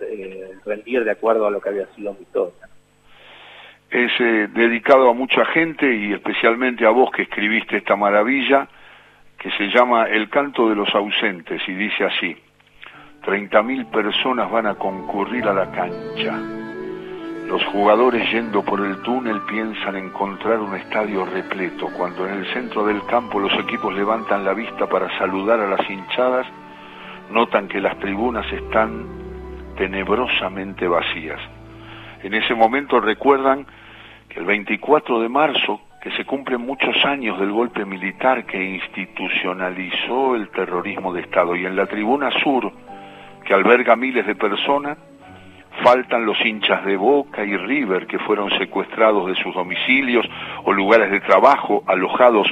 eh, 0.01 0.51
rendir 0.65 1.03
de 1.03 1.11
acuerdo 1.11 1.47
a 1.47 1.51
lo 1.51 1.61
que 1.61 1.69
había 1.69 1.87
sido 1.95 2.13
mi 2.13 2.21
historia. 2.21 2.67
Es 3.89 4.11
eh, 4.19 4.47
dedicado 4.53 5.09
a 5.09 5.13
mucha 5.13 5.45
gente 5.45 5.93
y 5.93 6.13
especialmente 6.13 6.85
a 6.85 6.89
vos 6.89 7.11
que 7.11 7.23
escribiste 7.23 7.77
esta 7.77 7.95
maravilla 7.95 8.67
que 9.37 9.51
se 9.51 9.67
llama 9.67 10.07
El 10.09 10.29
canto 10.29 10.69
de 10.69 10.75
los 10.75 10.93
ausentes 10.93 11.61
y 11.67 11.73
dice 11.73 12.05
así, 12.05 12.35
30.000 13.23 13.89
personas 13.91 14.49
van 14.51 14.67
a 14.67 14.75
concurrir 14.75 15.45
a 15.47 15.53
la 15.53 15.71
cancha 15.71 16.57
los 17.47 17.63
jugadores 17.67 18.29
yendo 18.29 18.61
por 18.61 18.81
el 18.85 19.01
túnel 19.03 19.39
piensan 19.47 19.95
encontrar 19.95 20.59
un 20.59 20.75
estadio 20.75 21.25
repleto, 21.25 21.87
cuando 21.97 22.27
en 22.27 22.39
el 22.39 22.53
centro 22.53 22.85
del 22.85 23.01
campo 23.05 23.39
los 23.39 23.53
equipos 23.53 23.93
levantan 23.93 24.43
la 24.43 24.53
vista 24.53 24.85
para 24.87 25.17
saludar 25.17 25.61
a 25.61 25.69
las 25.69 25.89
hinchadas, 25.89 26.45
notan 27.31 27.69
que 27.69 27.79
las 27.79 27.97
tribunas 27.99 28.45
están 28.51 29.05
tenebrosamente 29.77 30.87
vacías. 30.87 31.39
En 32.23 32.33
ese 32.33 32.53
momento 32.55 32.99
recuerdan 32.99 33.65
que 34.27 34.39
el 34.39 34.45
24 34.45 35.21
de 35.21 35.29
marzo, 35.29 35.81
que 36.01 36.11
se 36.11 36.25
cumplen 36.25 36.61
muchos 36.61 37.05
años 37.05 37.39
del 37.39 37.51
golpe 37.51 37.85
militar 37.85 38.45
que 38.45 38.61
institucionalizó 38.61 40.35
el 40.35 40.49
terrorismo 40.49 41.13
de 41.13 41.21
Estado, 41.21 41.55
y 41.55 41.65
en 41.65 41.75
la 41.75 41.85
tribuna 41.85 42.31
sur, 42.43 42.71
que 43.45 43.53
alberga 43.53 43.95
miles 43.95 44.25
de 44.25 44.35
personas, 44.35 44.97
faltan 45.83 46.25
los 46.25 46.43
hinchas 46.43 46.83
de 46.85 46.97
Boca 46.97 47.45
y 47.45 47.55
River 47.55 48.07
que 48.07 48.19
fueron 48.19 48.49
secuestrados 48.57 49.27
de 49.27 49.35
sus 49.35 49.53
domicilios 49.53 50.25
o 50.63 50.73
lugares 50.73 51.11
de 51.11 51.19
trabajo, 51.19 51.83
alojados 51.85 52.47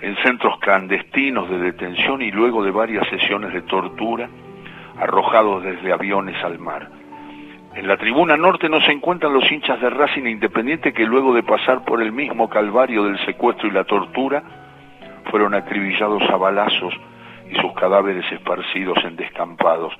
en 0.00 0.16
centros 0.22 0.58
clandestinos 0.60 1.50
de 1.50 1.58
detención 1.58 2.22
y 2.22 2.30
luego 2.30 2.64
de 2.64 2.70
varias 2.70 3.06
sesiones 3.08 3.52
de 3.52 3.62
tortura, 3.62 4.28
arrojados 5.00 5.62
desde 5.62 5.92
aviones 5.92 6.42
al 6.44 6.58
mar. 6.58 6.88
En 7.74 7.88
la 7.88 7.96
tribuna 7.96 8.36
norte 8.36 8.68
no 8.68 8.80
se 8.80 8.92
encuentran 8.92 9.32
los 9.32 9.50
hinchas 9.50 9.80
de 9.80 9.90
Racing 9.90 10.26
Independiente 10.26 10.92
que 10.92 11.06
luego 11.06 11.34
de 11.34 11.42
pasar 11.42 11.84
por 11.84 12.02
el 12.02 12.12
mismo 12.12 12.48
calvario 12.48 13.04
del 13.04 13.18
secuestro 13.24 13.68
y 13.68 13.70
la 13.70 13.84
tortura, 13.84 14.42
fueron 15.30 15.54
acribillados 15.54 16.22
a 16.28 16.36
balazos 16.36 16.94
y 17.50 17.54
sus 17.60 17.72
cadáveres 17.74 18.24
esparcidos 18.32 18.98
en 19.04 19.16
descampados 19.16 19.92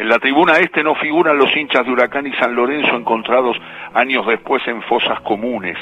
en 0.00 0.08
la 0.08 0.18
tribuna 0.18 0.54
este 0.54 0.82
no 0.82 0.94
figuran 0.94 1.36
los 1.36 1.54
hinchas 1.54 1.84
de 1.84 1.92
Huracán 1.92 2.26
y 2.26 2.32
San 2.32 2.54
Lorenzo 2.54 2.96
encontrados 2.96 3.54
años 3.92 4.26
después 4.26 4.66
en 4.66 4.80
fosas 4.82 5.20
comunes, 5.20 5.76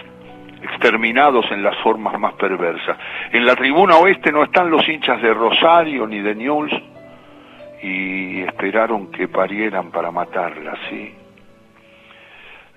exterminados 0.61 1.49
en 1.53 1.63
las 1.63 1.77
formas 1.79 2.19
más 2.19 2.33
perversas. 2.35 2.97
En 3.31 3.47
la 3.47 3.55
tribuna 3.55 3.97
oeste 3.97 4.33
no 4.33 4.43
están 4.43 4.71
los 4.71 4.89
hinchas 4.89 5.23
de 5.23 5.33
Rosario 5.33 6.05
ni 6.07 6.19
de 6.19 6.35
Newell's 6.35 6.75
y 7.83 8.41
esperaron 8.43 9.11
que 9.11 9.29
parieran 9.29 9.91
para 9.91 10.11
matarlas, 10.11 10.79
¿sí? 10.89 11.15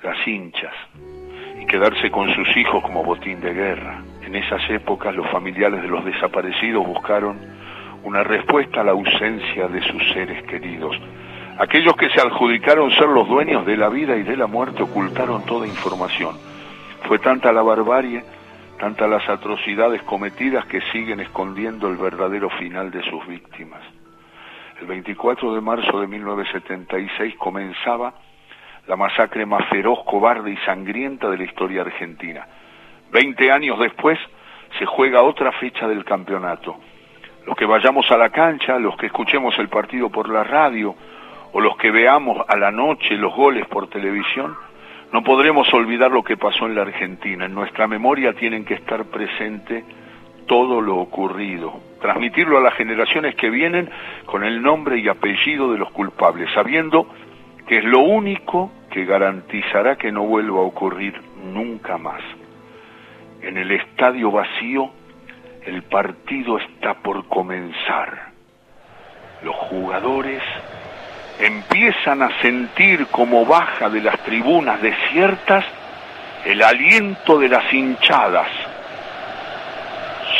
Las 0.03 0.27
hinchas 0.27 0.73
y 1.59 1.65
quedarse 1.65 2.09
con 2.09 2.33
sus 2.33 2.57
hijos 2.57 2.81
como 2.83 3.03
botín 3.03 3.39
de 3.41 3.53
guerra. 3.53 4.01
En 4.21 4.35
esas 4.35 4.67
épocas 4.69 5.15
los 5.15 5.29
familiares 5.29 5.81
de 5.81 5.87
los 5.87 6.03
desaparecidos 6.05 6.85
buscaron 6.85 7.39
una 8.03 8.23
respuesta 8.23 8.81
a 8.81 8.83
la 8.83 8.91
ausencia 8.91 9.67
de 9.67 9.81
sus 9.83 10.11
seres 10.13 10.43
queridos. 10.43 10.97
Aquellos 11.59 11.95
que 11.95 12.09
se 12.09 12.19
adjudicaron 12.19 12.89
ser 12.91 13.07
los 13.09 13.27
dueños 13.27 13.65
de 13.65 13.77
la 13.77 13.89
vida 13.89 14.15
y 14.15 14.23
de 14.23 14.37
la 14.37 14.47
muerte 14.47 14.81
ocultaron 14.83 15.45
toda 15.45 15.67
información. 15.67 16.35
Fue 17.07 17.19
tanta 17.19 17.51
la 17.51 17.61
barbarie, 17.61 18.23
tantas 18.79 19.09
las 19.09 19.27
atrocidades 19.29 20.01
cometidas 20.03 20.65
que 20.65 20.81
siguen 20.91 21.19
escondiendo 21.19 21.87
el 21.87 21.97
verdadero 21.97 22.49
final 22.49 22.89
de 22.89 23.03
sus 23.03 23.27
víctimas. 23.27 23.81
El 24.81 24.87
24 24.87 25.53
de 25.53 25.61
marzo 25.61 26.01
de 26.01 26.07
1976 26.07 27.35
comenzaba 27.37 28.15
la 28.87 28.95
masacre 28.95 29.45
más 29.45 29.69
feroz, 29.69 29.99
cobarde 30.05 30.49
y 30.49 30.57
sangrienta 30.65 31.29
de 31.29 31.37
la 31.37 31.43
historia 31.43 31.81
argentina. 31.81 32.47
Veinte 33.11 33.51
años 33.51 33.77
después 33.77 34.17
se 34.79 34.87
juega 34.87 35.21
otra 35.21 35.51
fecha 35.51 35.87
del 35.87 36.03
campeonato. 36.03 36.77
Los 37.45 37.55
que 37.55 37.67
vayamos 37.67 38.09
a 38.09 38.17
la 38.17 38.31
cancha, 38.31 38.79
los 38.79 38.97
que 38.97 39.05
escuchemos 39.05 39.55
el 39.59 39.69
partido 39.69 40.09
por 40.09 40.27
la 40.27 40.43
radio 40.43 40.95
o 41.51 41.61
los 41.61 41.77
que 41.77 41.91
veamos 41.91 42.43
a 42.47 42.57
la 42.57 42.71
noche 42.71 43.15
los 43.17 43.35
goles 43.35 43.67
por 43.67 43.87
televisión, 43.87 44.57
no 45.11 45.23
podremos 45.23 45.71
olvidar 45.75 46.09
lo 46.09 46.23
que 46.23 46.37
pasó 46.37 46.65
en 46.65 46.73
la 46.73 46.81
Argentina. 46.81 47.45
En 47.45 47.53
nuestra 47.53 47.85
memoria 47.85 48.33
tienen 48.33 48.65
que 48.65 48.73
estar 48.73 49.05
presente 49.05 49.85
todo 50.47 50.81
lo 50.81 50.97
ocurrido, 50.97 51.90
transmitirlo 52.01 52.57
a 52.57 52.61
las 52.61 52.73
generaciones 52.73 53.35
que 53.35 53.49
vienen 53.49 53.89
con 54.25 54.43
el 54.43 54.61
nombre 54.61 54.99
y 54.99 55.07
apellido 55.07 55.71
de 55.71 55.77
los 55.77 55.91
culpables, 55.91 56.49
sabiendo 56.53 57.07
que 57.67 57.77
es 57.77 57.85
lo 57.85 57.99
único 57.99 58.71
que 58.89 59.05
garantizará 59.05 59.95
que 59.95 60.11
no 60.11 60.23
vuelva 60.23 60.59
a 60.59 60.63
ocurrir 60.63 61.13
nunca 61.43 61.97
más. 61.97 62.21
En 63.41 63.57
el 63.57 63.71
estadio 63.71 64.31
vacío, 64.31 64.91
el 65.65 65.83
partido 65.83 66.57
está 66.57 66.95
por 66.95 67.27
comenzar. 67.27 68.31
Los 69.43 69.55
jugadores 69.55 70.41
empiezan 71.39 72.21
a 72.21 72.41
sentir 72.41 73.07
como 73.07 73.45
baja 73.45 73.89
de 73.89 74.01
las 74.01 74.17
tribunas 74.23 74.81
desiertas 74.81 75.65
el 76.45 76.61
aliento 76.61 77.39
de 77.39 77.49
las 77.49 77.71
hinchadas. 77.71 78.49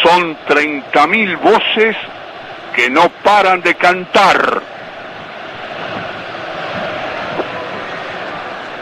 Son 0.03 0.35
30.000 0.47 1.39
voces 1.39 1.95
que 2.75 2.89
no 2.89 3.09
paran 3.23 3.61
de 3.61 3.75
cantar. 3.75 4.61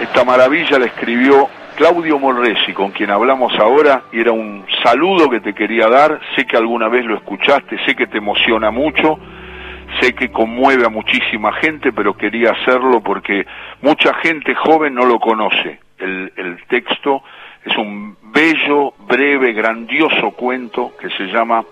Esta 0.01 0.23
maravilla 0.23 0.79
la 0.79 0.85
escribió 0.85 1.49
Claudio 1.75 2.19
Morresi, 2.19 2.73
con 2.73 2.91
quien 2.91 3.09
hablamos 3.09 3.53
ahora, 3.59 4.03
y 4.11 4.19
era 4.21 4.31
un 4.31 4.65
saludo 4.83 5.29
que 5.29 5.39
te 5.39 5.53
quería 5.53 5.87
dar. 5.87 6.19
Sé 6.35 6.45
que 6.45 6.57
alguna 6.57 6.87
vez 6.87 7.05
lo 7.05 7.15
escuchaste, 7.15 7.77
sé 7.85 7.95
que 7.95 8.07
te 8.07 8.17
emociona 8.17 8.71
mucho, 8.71 9.19
sé 9.99 10.13
que 10.13 10.31
conmueve 10.31 10.85
a 10.85 10.89
muchísima 10.89 11.53
gente, 11.53 11.91
pero 11.91 12.15
quería 12.15 12.51
hacerlo 12.51 13.01
porque 13.01 13.45
mucha 13.81 14.13
gente 14.15 14.55
joven 14.55 14.93
no 14.93 15.05
lo 15.05 15.19
conoce. 15.19 15.79
El, 15.97 16.31
el 16.37 16.63
texto 16.67 17.23
es 17.65 17.77
un 17.77 18.17
bello, 18.21 18.93
breve, 19.07 19.53
grandioso 19.53 20.31
cuento 20.31 20.93
que 20.99 21.09
se 21.11 21.25
llama 21.25 21.63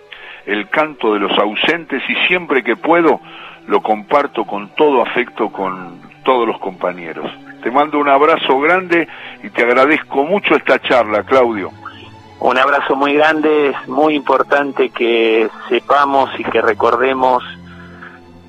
El 0.45 0.69
canto 0.69 1.13
de 1.13 1.19
los 1.19 1.37
ausentes 1.37 2.01
y 2.09 2.15
siempre 2.27 2.63
que 2.63 2.75
puedo 2.75 3.19
lo 3.67 3.81
comparto 3.81 4.45
con 4.45 4.69
todo 4.75 5.01
afecto 5.01 5.49
con 5.49 5.99
todos 6.23 6.47
los 6.47 6.57
compañeros. 6.59 7.29
Te 7.61 7.71
mando 7.71 7.99
un 7.99 8.09
abrazo 8.09 8.59
grande 8.59 9.07
y 9.43 9.49
te 9.49 9.63
agradezco 9.63 10.23
mucho 10.23 10.55
esta 10.55 10.79
charla, 10.79 11.23
Claudio. 11.23 11.71
Un 12.39 12.57
abrazo 12.57 12.95
muy 12.95 13.13
grande, 13.13 13.69
es 13.69 13.87
muy 13.87 14.13
importante 14.13 14.89
que 14.89 15.49
sepamos 15.69 16.29
y 16.37 16.43
que 16.43 16.61
recordemos 16.61 17.43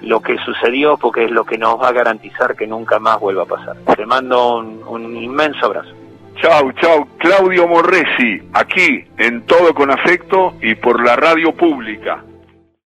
lo 0.02 0.20
que 0.20 0.36
sucedió 0.38 0.96
porque 0.96 1.24
es 1.24 1.30
lo 1.30 1.44
que 1.44 1.58
nos 1.58 1.80
va 1.80 1.88
a 1.88 1.92
garantizar 1.92 2.54
que 2.54 2.66
nunca 2.66 2.98
más 2.98 3.18
vuelva 3.18 3.44
a 3.44 3.46
pasar. 3.46 3.76
Te 3.96 4.06
mando 4.06 4.58
un, 4.58 5.16
inmenso 5.16 5.66
abrazo. 5.66 5.94
Chau, 6.40 6.70
chau, 6.80 7.04
Claudio 7.18 7.66
Morresi, 7.66 8.40
aquí 8.52 9.04
en 9.18 9.44
Todo 9.44 9.74
con 9.74 9.90
Afecto 9.90 10.54
y 10.62 10.76
por 10.76 11.04
la 11.04 11.16
radio 11.16 11.52
pública. 11.52 12.22